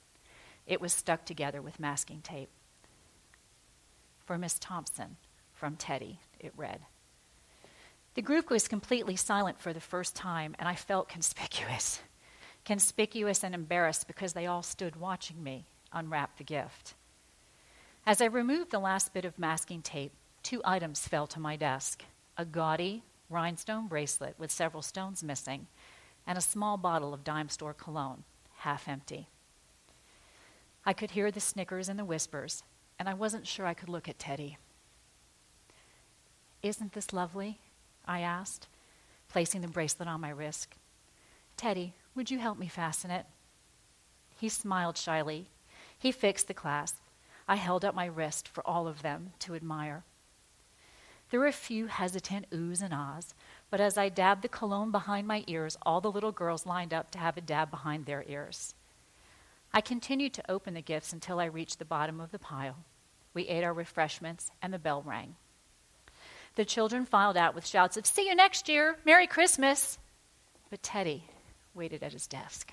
It 0.67 0.81
was 0.81 0.93
stuck 0.93 1.25
together 1.25 1.61
with 1.61 1.81
masking 1.81 2.21
tape. 2.21 2.51
For 4.25 4.39
Miss 4.39 4.59
Thompson, 4.59 5.17
from 5.53 5.77
Teddy, 5.77 6.21
it 6.39 6.53
read. 6.57 6.81
The 8.15 8.23
group 8.23 8.51
was 8.51 8.69
completely 8.69 9.17
silent 9.17 9.61
for 9.61 9.73
the 9.73 9.81
first 9.81 10.17
time, 10.17 10.55
and 10.59 10.69
I 10.69 10.75
felt 10.75 11.09
conspicuous 11.09 12.01
conspicuous 12.65 13.43
and 13.43 13.55
embarrassed 13.55 14.07
because 14.07 14.33
they 14.33 14.47
all 14.47 14.63
stood 14.63 14.97
watching 14.97 15.43
me 15.43 15.65
unwrap 15.93 16.37
the 16.37 16.45
gift. 16.45 16.95
As 18.07 18.21
I 18.21 18.27
removed 18.27 18.71
the 18.71 18.79
last 18.79 19.13
bit 19.13 19.25
of 19.25 19.39
masking 19.39 19.83
tape, 19.83 20.13
two 20.43 20.61
items 20.65 21.07
fell 21.07 21.27
to 21.29 21.41
my 21.41 21.57
desk 21.57 22.05
a 22.37 22.45
gaudy 22.45 23.03
rhinestone 23.31 23.87
bracelet 23.87 24.35
with 24.39 24.51
several 24.51 24.83
stones 24.83 25.23
missing, 25.23 25.69
and 26.27 26.37
a 26.37 26.43
small 26.43 26.77
bottle 26.77 27.15
of 27.15 27.25
dime 27.25 27.49
store 27.49 27.73
cologne, 27.73 28.25
half 28.59 28.89
empty. 28.89 29.29
I 30.85 30.93
could 30.93 31.13
hear 31.13 31.31
the 31.31 31.41
snickers 31.41 31.89
and 31.89 31.99
the 31.99 32.05
whispers, 32.05 32.63
and 32.99 33.09
I 33.09 33.15
wasn't 33.15 33.47
sure 33.47 33.67
I 33.67 33.75
could 33.75 33.89
look 33.89 34.09
at 34.09 34.19
Teddy. 34.19 34.59
Isn't 36.63 36.93
this 36.93 37.13
lovely? 37.13 37.59
I 38.07 38.21
asked, 38.21 38.67
placing 39.29 39.61
the 39.61 39.69
bracelet 39.69 40.09
on 40.09 40.21
my 40.21 40.31
wrist. 40.31 40.75
Teddy, 41.57 41.95
would 42.15 42.31
you 42.31 42.39
help 42.39 42.59
me 42.59 42.67
fasten 42.67 43.11
it? 43.11 43.27
He 44.39 44.49
smiled 44.49 44.97
shyly. 44.97 45.47
He 45.99 46.13
fixed 46.13 46.49
the 46.49 46.55
clasp. 46.55 46.97
I 47.47 47.57
held 47.57 47.85
up 47.85 47.95
my 47.95 48.07
wrist 48.07 48.49
for 48.49 48.67
all 48.67 48.89
of 48.89 49.03
them 49.03 49.33
to 49.41 49.55
admire. 49.55 50.05
There 51.31 51.41
were 51.41 51.47
a 51.47 51.53
few 51.53 51.87
hesitant 51.87 52.51
oohs 52.51 52.83
and 52.83 52.93
ahs, 52.93 53.35
but 53.71 53.81
as 53.81 53.97
I 53.97 54.09
dabbed 54.09 54.43
the 54.43 54.49
cologne 54.49 54.91
behind 54.91 55.29
my 55.29 55.45
ears, 55.47 55.79
all 55.83 56.01
the 56.01 56.11
little 56.11 56.33
girls 56.33 56.67
lined 56.67 56.93
up 56.93 57.13
to 57.13 57.19
have 57.19 57.37
a 57.37 57.41
dab 57.41 57.71
behind 57.71 58.05
their 58.05 58.25
ears. 58.27 58.75
I 59.73 59.81
continued 59.81 60.35
to 60.35 60.51
open 60.51 60.75
the 60.75 60.83
gifts 60.83 61.13
until 61.13 61.39
I 61.39 61.45
reached 61.45 61.79
the 61.79 61.85
bottom 61.85 62.21
of 62.21 62.33
the 62.33 62.41
pile. 62.41 62.79
We 63.33 63.47
ate 63.47 63.63
our 63.63 63.73
refreshments, 63.73 64.51
and 64.61 64.75
the 64.75 64.79
bell 64.79 65.03
rang. 65.07 65.37
The 66.57 66.65
children 66.65 67.07
filed 67.07 67.37
out 67.37 67.55
with 67.55 67.65
shouts 67.65 67.97
of, 67.97 68.07
See 68.07 68.27
you 68.27 68.35
next 68.35 68.69
year! 68.69 68.99
Merry 69.05 69.29
Christmas! 69.29 70.01
But 70.69 70.83
Teddy 70.83 71.25
waited 71.75 72.03
at 72.03 72.13
his 72.13 72.27
desk. 72.27 72.73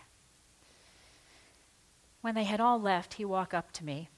When 2.22 2.34
they 2.34 2.46
had 2.46 2.60
all 2.60 2.82
left, 2.82 3.14
he 3.14 3.26
walked 3.26 3.54
up 3.54 3.72
to 3.74 3.86
me, 3.86 4.10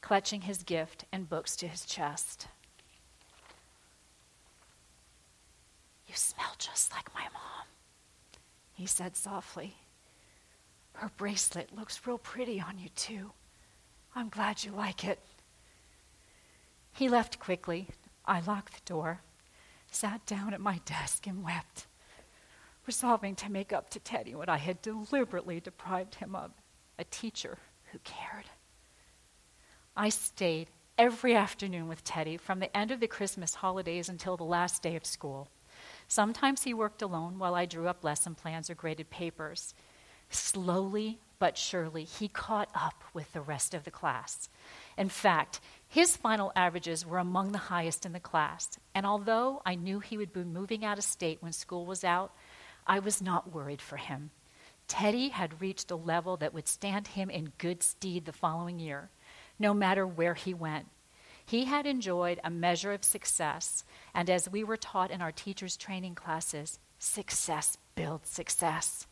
clutching 0.00 0.42
his 0.42 0.62
gift 0.62 1.04
and 1.12 1.28
books 1.28 1.54
to 1.56 1.68
his 1.68 1.84
chest. 1.84 2.48
Smell 6.18 6.54
just 6.58 6.92
like 6.92 7.14
my 7.14 7.22
mom, 7.32 7.66
he 8.72 8.86
said 8.86 9.16
softly. 9.16 9.76
Her 10.94 11.10
bracelet 11.16 11.76
looks 11.76 12.06
real 12.06 12.18
pretty 12.18 12.60
on 12.60 12.78
you, 12.78 12.88
too. 12.90 13.30
I'm 14.14 14.28
glad 14.28 14.64
you 14.64 14.72
like 14.72 15.04
it. 15.04 15.20
He 16.92 17.08
left 17.08 17.38
quickly. 17.38 17.88
I 18.26 18.40
locked 18.40 18.74
the 18.74 18.92
door, 18.92 19.20
sat 19.90 20.26
down 20.26 20.52
at 20.52 20.60
my 20.60 20.80
desk, 20.84 21.26
and 21.26 21.44
wept, 21.44 21.86
resolving 22.86 23.36
to 23.36 23.50
make 23.50 23.72
up 23.72 23.90
to 23.90 24.00
Teddy 24.00 24.34
what 24.34 24.48
I 24.48 24.56
had 24.56 24.82
deliberately 24.82 25.60
deprived 25.60 26.16
him 26.16 26.34
of 26.34 26.50
a 26.98 27.04
teacher 27.04 27.58
who 27.92 27.98
cared. 28.00 28.46
I 29.96 30.08
stayed 30.08 30.68
every 30.98 31.36
afternoon 31.36 31.86
with 31.86 32.02
Teddy 32.02 32.36
from 32.36 32.58
the 32.58 32.76
end 32.76 32.90
of 32.90 32.98
the 32.98 33.06
Christmas 33.06 33.54
holidays 33.54 34.08
until 34.08 34.36
the 34.36 34.44
last 34.44 34.82
day 34.82 34.96
of 34.96 35.06
school. 35.06 35.48
Sometimes 36.08 36.64
he 36.64 36.74
worked 36.74 37.02
alone 37.02 37.38
while 37.38 37.54
I 37.54 37.66
drew 37.66 37.86
up 37.86 38.02
lesson 38.02 38.34
plans 38.34 38.70
or 38.70 38.74
graded 38.74 39.10
papers. 39.10 39.74
Slowly 40.30 41.20
but 41.38 41.56
surely, 41.56 42.04
he 42.04 42.28
caught 42.28 42.68
up 42.74 43.04
with 43.14 43.32
the 43.32 43.40
rest 43.40 43.72
of 43.74 43.84
the 43.84 43.90
class. 43.90 44.48
In 44.96 45.08
fact, 45.08 45.60
his 45.86 46.16
final 46.16 46.52
averages 46.56 47.06
were 47.06 47.18
among 47.18 47.52
the 47.52 47.58
highest 47.58 48.04
in 48.04 48.12
the 48.12 48.20
class, 48.20 48.78
and 48.94 49.06
although 49.06 49.62
I 49.64 49.76
knew 49.76 50.00
he 50.00 50.18
would 50.18 50.32
be 50.32 50.42
moving 50.42 50.84
out 50.84 50.98
of 50.98 51.04
state 51.04 51.38
when 51.40 51.52
school 51.52 51.86
was 51.86 52.02
out, 52.02 52.32
I 52.86 52.98
was 52.98 53.22
not 53.22 53.52
worried 53.54 53.80
for 53.80 53.96
him. 53.96 54.30
Teddy 54.88 55.28
had 55.28 55.60
reached 55.60 55.90
a 55.90 55.96
level 55.96 56.36
that 56.38 56.54
would 56.54 56.66
stand 56.66 57.08
him 57.08 57.30
in 57.30 57.52
good 57.58 57.82
stead 57.82 58.24
the 58.24 58.32
following 58.32 58.80
year, 58.80 59.10
no 59.58 59.72
matter 59.72 60.06
where 60.06 60.34
he 60.34 60.54
went. 60.54 60.86
He 61.48 61.64
had 61.64 61.86
enjoyed 61.86 62.40
a 62.44 62.50
measure 62.50 62.92
of 62.92 63.02
success, 63.02 63.82
and 64.12 64.28
as 64.28 64.50
we 64.50 64.62
were 64.62 64.76
taught 64.76 65.10
in 65.10 65.22
our 65.22 65.32
teachers' 65.32 65.78
training 65.78 66.14
classes, 66.14 66.78
success 66.98 67.78
builds 67.94 68.28
success. 68.28 69.06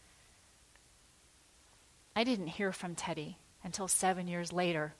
I 2.14 2.24
didn't 2.24 2.48
hear 2.48 2.72
from 2.72 2.94
Teddy 2.94 3.38
until 3.64 3.88
seven 3.88 4.28
years 4.28 4.52
later 4.52 4.92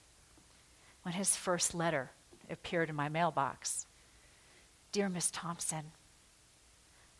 when 1.03 1.13
his 1.13 1.37
first 1.37 1.75
letter 1.75 2.11
appeared 2.49 2.89
in 2.89 2.97
my 2.97 3.11
mailbox. 3.11 3.85
Dear 4.91 5.11
Miss 5.11 5.31
Thompson, 5.31 5.93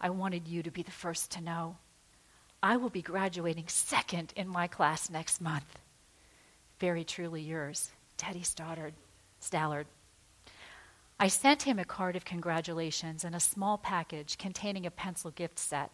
I 0.01 0.09
wanted 0.09 0.49
you 0.49 0.63
to 0.63 0.71
be 0.71 0.83
the 0.83 0.91
first 0.91 1.31
to 1.33 1.43
know. 1.43 1.77
I 2.63 2.79
will 2.79 2.89
be 2.89 3.03
graduating 3.03 3.69
second 3.69 4.33
in 4.35 4.49
my 4.49 4.67
class 4.67 5.11
next 5.11 5.43
month. 5.43 5.79
Very 6.81 7.05
truly 7.05 7.43
yours, 7.43 7.91
Teddy 8.17 8.43
Stoddard, 8.43 8.95
Stallard. 9.43 9.85
I 11.19 11.29
sent 11.29 11.63
him 11.63 11.79
a 11.79 11.85
card 11.85 12.15
of 12.15 12.27
congratulations 12.27 13.25
and 13.25 13.35
a 13.35 13.41
small 13.41 13.79
package 13.79 14.37
containing 14.37 14.85
a 14.85 14.91
pencil 14.91 15.31
gift 15.31 15.59
set. 15.59 15.91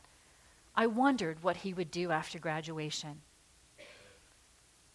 I 0.75 0.87
wondered 0.87 1.43
what 1.43 1.59
he 1.59 1.73
would 1.73 1.91
do 1.91 2.11
after 2.11 2.39
graduation. 2.39 3.21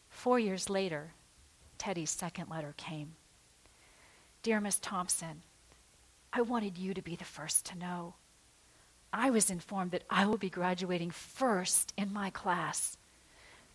Four 0.09 0.39
years 0.39 0.69
later, 0.69 1.13
Teddy's 1.78 2.09
second 2.09 2.49
letter 2.49 2.73
came. 2.75 3.15
Dear 4.43 4.59
Miss 4.59 4.80
Thompson, 4.80 5.43
I 6.34 6.41
wanted 6.41 6.78
you 6.78 6.93
to 6.93 7.01
be 7.01 7.15
the 7.15 7.23
first 7.23 7.65
to 7.67 7.78
know. 7.78 8.15
I 9.13 9.30
was 9.30 9.49
informed 9.49 9.91
that 9.91 10.03
I 10.09 10.25
will 10.25 10.38
be 10.38 10.49
graduating 10.49 11.11
first 11.11 11.93
in 11.97 12.11
my 12.11 12.32
class. 12.32 12.97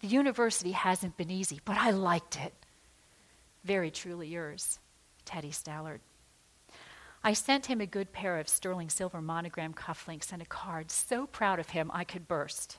The 0.00 0.08
university 0.08 0.72
hasn't 0.72 1.16
been 1.16 1.30
easy, 1.30 1.60
but 1.64 1.78
I 1.78 1.92
liked 1.92 2.38
it. 2.38 2.52
Very 3.64 3.90
truly 3.90 4.28
yours, 4.28 4.78
Teddy 5.24 5.50
Stallard. 5.50 6.00
I 7.24 7.34
sent 7.34 7.66
him 7.66 7.80
a 7.80 7.86
good 7.86 8.12
pair 8.12 8.38
of 8.38 8.48
sterling 8.48 8.90
silver 8.90 9.20
monogram 9.20 9.74
cufflinks 9.74 10.32
and 10.32 10.42
a 10.42 10.46
card, 10.46 10.90
so 10.90 11.26
proud 11.26 11.60
of 11.60 11.70
him 11.70 11.90
I 11.94 12.02
could 12.02 12.26
burst. 12.26 12.78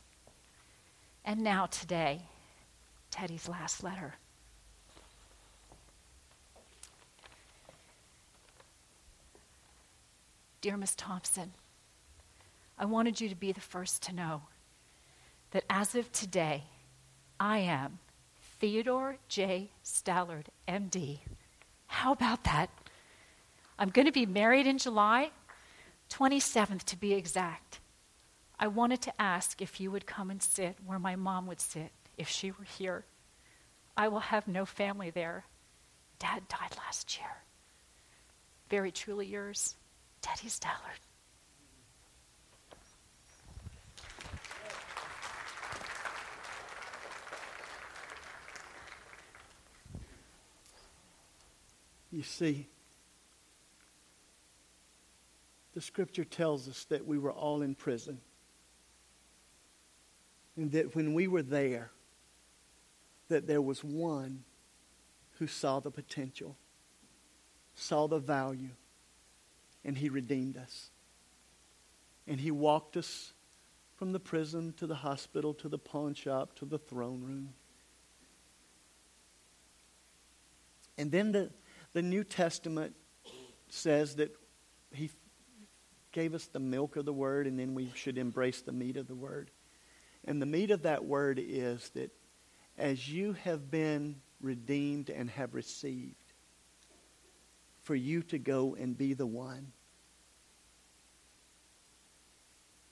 And 1.23 1.41
now, 1.41 1.67
today, 1.67 2.23
Teddy's 3.09 3.47
last 3.47 3.83
letter. 3.83 4.15
Dear 10.59 10.75
Miss 10.75 10.95
Thompson, 10.95 11.53
I 12.77 12.85
wanted 12.85 13.21
you 13.21 13.29
to 13.29 13.35
be 13.35 13.53
the 13.53 13.61
first 13.61 14.03
to 14.03 14.15
know 14.15 14.43
that 15.51 15.63
as 15.69 15.95
of 15.95 16.11
today, 16.11 16.63
I 17.39 17.59
am 17.59 17.99
Theodore 18.59 19.17
J. 19.29 19.71
Stallard, 19.83 20.47
MD. 20.67 21.19
How 21.87 22.11
about 22.11 22.43
that? 22.43 22.69
I'm 23.83 23.89
going 23.89 24.05
to 24.05 24.13
be 24.13 24.25
married 24.25 24.65
in 24.65 24.77
July, 24.77 25.31
27th 26.09 26.83
to 26.83 26.95
be 26.95 27.11
exact. 27.11 27.81
I 28.57 28.67
wanted 28.67 29.01
to 29.01 29.21
ask 29.21 29.61
if 29.61 29.77
you 29.81 29.91
would 29.91 30.05
come 30.05 30.31
and 30.31 30.41
sit 30.41 30.77
where 30.85 30.99
my 30.99 31.17
mom 31.17 31.47
would 31.47 31.59
sit 31.59 31.91
if 32.17 32.29
she 32.29 32.51
were 32.51 32.63
here. 32.63 33.03
I 33.97 34.07
will 34.07 34.21
have 34.21 34.47
no 34.47 34.65
family 34.65 35.09
there. 35.09 35.43
Dad 36.17 36.47
died 36.47 36.77
last 36.77 37.19
year. 37.19 37.27
Very 38.69 38.89
truly 38.89 39.25
yours, 39.25 39.75
Teddy 40.21 40.47
Stallard. 40.47 41.01
You 52.13 52.23
see, 52.23 52.69
the 55.73 55.81
scripture 55.81 56.23
tells 56.23 56.67
us 56.67 56.85
that 56.85 57.05
we 57.05 57.17
were 57.17 57.31
all 57.31 57.61
in 57.61 57.75
prison. 57.75 58.19
And 60.55 60.71
that 60.73 60.95
when 60.95 61.13
we 61.13 61.27
were 61.27 61.41
there, 61.41 61.91
that 63.29 63.47
there 63.47 63.61
was 63.61 63.83
one 63.83 64.43
who 65.39 65.47
saw 65.47 65.79
the 65.79 65.89
potential, 65.89 66.55
saw 67.73 68.07
the 68.07 68.19
value, 68.19 68.69
and 69.83 69.97
he 69.97 70.09
redeemed 70.09 70.57
us. 70.57 70.91
And 72.27 72.39
he 72.39 72.51
walked 72.51 72.95
us 72.95 73.33
from 73.95 74.11
the 74.11 74.19
prison 74.19 74.73
to 74.77 74.85
the 74.85 74.95
hospital 74.95 75.53
to 75.55 75.67
the 75.67 75.79
pawn 75.79 76.13
shop 76.13 76.55
to 76.55 76.65
the 76.65 76.77
throne 76.77 77.21
room. 77.23 77.53
And 80.97 81.11
then 81.11 81.31
the, 81.31 81.49
the 81.93 82.03
New 82.03 82.23
Testament 82.23 82.95
says 83.69 84.15
that 84.17 84.35
he 84.91 85.09
gave 86.13 86.33
us 86.33 86.45
the 86.45 86.59
milk 86.59 86.95
of 86.95 87.03
the 87.03 87.13
word, 87.13 87.45
and 87.45 87.59
then 87.59 87.75
we 87.75 87.91
should 87.95 88.17
embrace 88.17 88.61
the 88.61 88.71
meat 88.71 88.95
of 88.95 89.07
the 89.07 89.15
word. 89.15 89.51
And 90.23 90.41
the 90.41 90.45
meat 90.45 90.71
of 90.71 90.83
that 90.83 91.03
word 91.03 91.39
is 91.43 91.89
that 91.89 92.11
as 92.77 93.09
you 93.09 93.33
have 93.43 93.69
been 93.69 94.21
redeemed 94.39 95.09
and 95.09 95.29
have 95.29 95.53
received, 95.53 96.15
for 97.83 97.95
you 97.95 98.23
to 98.23 98.39
go 98.39 98.75
and 98.75 98.97
be 98.97 99.13
the 99.13 99.25
one 99.25 99.71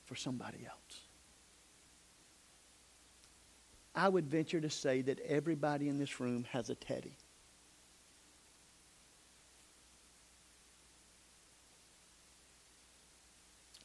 for 0.05 0.15
somebody 0.15 0.65
else. 0.65 0.99
I 3.95 4.07
would 4.07 4.27
venture 4.27 4.61
to 4.61 4.69
say 4.69 5.01
that 5.03 5.19
everybody 5.21 5.87
in 5.87 5.97
this 5.97 6.19
room 6.19 6.45
has 6.51 6.69
a 6.69 6.75
teddy. 6.75 7.17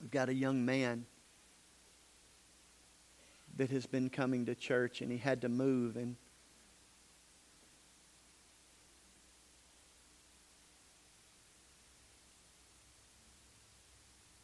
We've 0.07 0.13
got 0.13 0.29
a 0.29 0.35
young 0.35 0.65
man 0.65 1.05
that 3.57 3.71
has 3.71 3.87
been 3.87 4.09
coming 4.09 4.47
to 4.47 4.55
church 4.55 5.01
and 5.01 5.11
he 5.11 5.19
had 5.19 5.41
to 5.41 5.49
move 5.49 5.97
and 5.97 6.15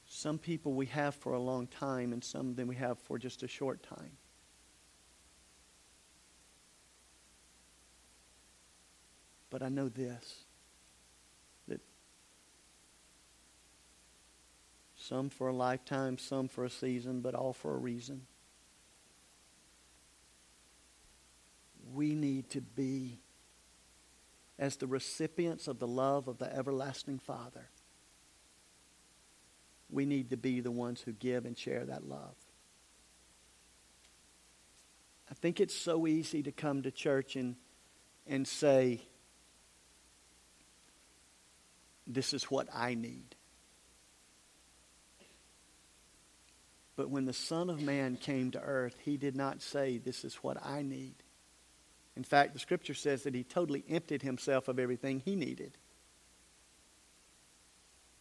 some 0.05 0.37
people 0.37 0.73
we 0.73 0.87
have 0.87 1.15
for 1.15 1.35
a 1.35 1.41
long 1.41 1.69
time 1.69 2.13
and 2.13 2.25
some 2.25 2.49
of 2.49 2.57
them 2.57 2.67
we 2.67 2.75
have 2.75 2.99
for 2.99 3.17
just 3.17 3.45
a 3.45 3.49
short 3.49 3.85
time. 3.85 4.17
But 9.49 9.63
i 9.63 9.69
know 9.69 9.89
this 9.89 10.43
that 11.69 11.81
some 15.13 15.29
for 15.29 15.49
a 15.49 15.53
lifetime 15.53 16.17
some 16.17 16.49
for 16.49 16.65
a 16.65 16.71
season 16.71 17.21
but 17.21 17.35
all 17.35 17.53
for 17.53 17.75
a 17.75 17.79
reason 17.79 18.23
we 21.93 22.15
need 22.15 22.49
to 22.51 22.61
be 22.61 23.19
as 24.59 24.77
the 24.77 24.87
recipients 24.87 25.69
of 25.69 25.79
the 25.79 25.87
love 25.89 26.29
of 26.29 26.39
the 26.39 26.55
everlasting 26.55 27.19
Father. 27.19 27.69
We 29.91 30.07
need 30.07 30.31
to 30.31 30.37
be 30.37 30.61
the 30.61 30.71
ones 30.71 31.01
who 31.03 31.13
give 31.13 31.45
and 31.45 31.59
share 31.59 31.85
that 31.85 32.09
love. 32.09 32.37
I 35.31 35.35
think 35.35 35.61
it's 35.61 35.75
so 35.75 36.07
easy 36.07 36.43
to 36.45 36.53
come 36.53 36.83
to 36.83 36.91
church 36.91 37.37
and, 37.37 37.57
and 38.27 38.47
say, 38.47 39.03
This 42.07 42.33
is 42.33 42.45
what 42.45 42.69
I 42.75 42.95
need. 42.95 43.35
But 47.03 47.11
when 47.11 47.25
the 47.25 47.33
Son 47.33 47.69
of 47.69 47.83
Man 47.83 48.15
came 48.15 48.53
to 48.53 48.61
earth, 48.61 48.95
he 49.05 49.17
did 49.17 49.35
not 49.35 49.61
say, 49.61 49.99
This 49.99 50.25
is 50.25 50.37
what 50.37 50.65
I 50.65 50.83
need. 50.83 51.17
In 52.15 52.23
fact, 52.23 52.53
the 52.53 52.61
scripture 52.61 52.95
says 52.95 53.25
that 53.25 53.35
he 53.35 53.43
totally 53.43 53.83
emptied 53.89 54.23
himself 54.23 54.69
of 54.69 54.79
everything 54.79 55.19
he 55.19 55.35
needed 55.35 55.77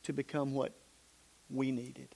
to 0.01 0.13
become 0.13 0.55
what 0.55 0.73
we 1.47 1.71
needed. 1.71 2.07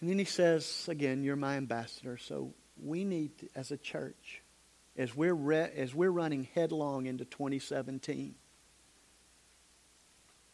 And 0.00 0.08
then 0.08 0.18
he 0.18 0.24
says, 0.24 0.86
again, 0.88 1.22
you're 1.22 1.36
my 1.36 1.58
ambassador. 1.58 2.16
So 2.16 2.54
we 2.82 3.04
need, 3.04 3.50
as 3.54 3.70
a 3.70 3.76
church, 3.76 4.40
as 4.96 5.14
we're, 5.14 5.34
re- 5.34 5.72
as 5.76 5.94
we're 5.94 6.08
running 6.08 6.48
headlong 6.54 7.04
into 7.04 7.26
2017, 7.26 8.34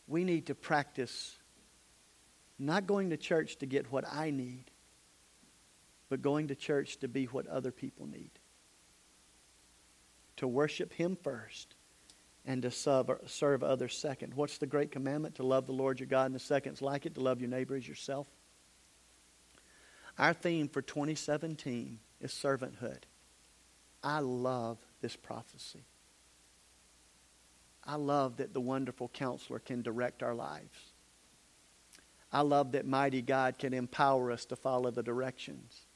we 0.08 0.24
need 0.24 0.46
to 0.46 0.56
practice 0.56 1.38
not 2.58 2.86
going 2.86 3.10
to 3.10 3.16
church 3.16 3.56
to 3.56 3.66
get 3.66 3.92
what 3.92 4.04
I 4.10 4.30
need, 4.30 4.70
but 6.08 6.22
going 6.22 6.48
to 6.48 6.54
church 6.54 6.98
to 6.98 7.08
be 7.08 7.24
what 7.26 7.46
other 7.46 7.70
people 7.70 8.06
need. 8.06 8.30
To 10.36 10.48
worship 10.48 10.92
Him 10.92 11.16
first 11.22 11.74
and 12.44 12.62
to 12.62 12.70
serve, 12.70 13.62
others 13.62 13.98
second. 13.98 14.34
What's 14.34 14.58
the 14.58 14.66
great 14.66 14.92
commandment? 14.92 15.34
To 15.36 15.42
love 15.42 15.66
the 15.66 15.72
Lord 15.72 15.98
your 15.98 16.06
God, 16.06 16.26
and 16.26 16.34
the 16.34 16.38
second's 16.38 16.80
like 16.80 17.04
it, 17.06 17.14
to 17.14 17.20
love 17.20 17.40
your 17.40 17.50
neighbor 17.50 17.74
as 17.74 17.88
yourself. 17.88 18.26
Our 20.18 20.32
theme 20.32 20.68
for 20.68 20.80
2017 20.80 21.98
is 22.20 22.30
servanthood. 22.30 23.02
I 24.02 24.20
love 24.20 24.78
this 25.00 25.16
prophecy. 25.16 25.84
I 27.84 27.96
love 27.96 28.38
that 28.38 28.54
the 28.54 28.60
wonderful 28.60 29.08
counselor 29.08 29.58
can 29.58 29.82
direct 29.82 30.22
our 30.22 30.34
lives. 30.34 30.92
I 32.32 32.40
love 32.42 32.72
that 32.72 32.86
mighty 32.86 33.22
God 33.22 33.58
can 33.58 33.72
empower 33.72 34.30
us 34.30 34.44
to 34.46 34.56
follow 34.56 34.90
the 34.90 35.02
directions. 35.02 35.86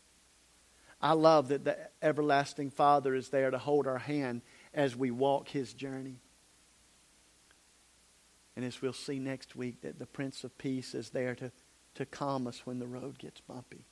I 1.00 1.12
love 1.12 1.48
that 1.48 1.64
the 1.64 1.78
everlasting 2.02 2.70
Father 2.70 3.14
is 3.14 3.30
there 3.30 3.50
to 3.50 3.58
hold 3.58 3.86
our 3.86 3.98
hand 3.98 4.42
as 4.74 4.96
we 4.96 5.10
walk 5.10 5.48
his 5.48 5.72
journey. 5.72 6.20
And 8.54 8.64
as 8.64 8.82
we'll 8.82 8.92
see 8.92 9.18
next 9.18 9.56
week, 9.56 9.80
that 9.82 9.98
the 9.98 10.06
Prince 10.06 10.44
of 10.44 10.56
Peace 10.58 10.94
is 10.94 11.10
there 11.10 11.34
to, 11.36 11.50
to 11.94 12.04
calm 12.04 12.46
us 12.46 12.66
when 12.66 12.78
the 12.78 12.86
road 12.86 13.18
gets 13.18 13.40
bumpy. 13.40 13.86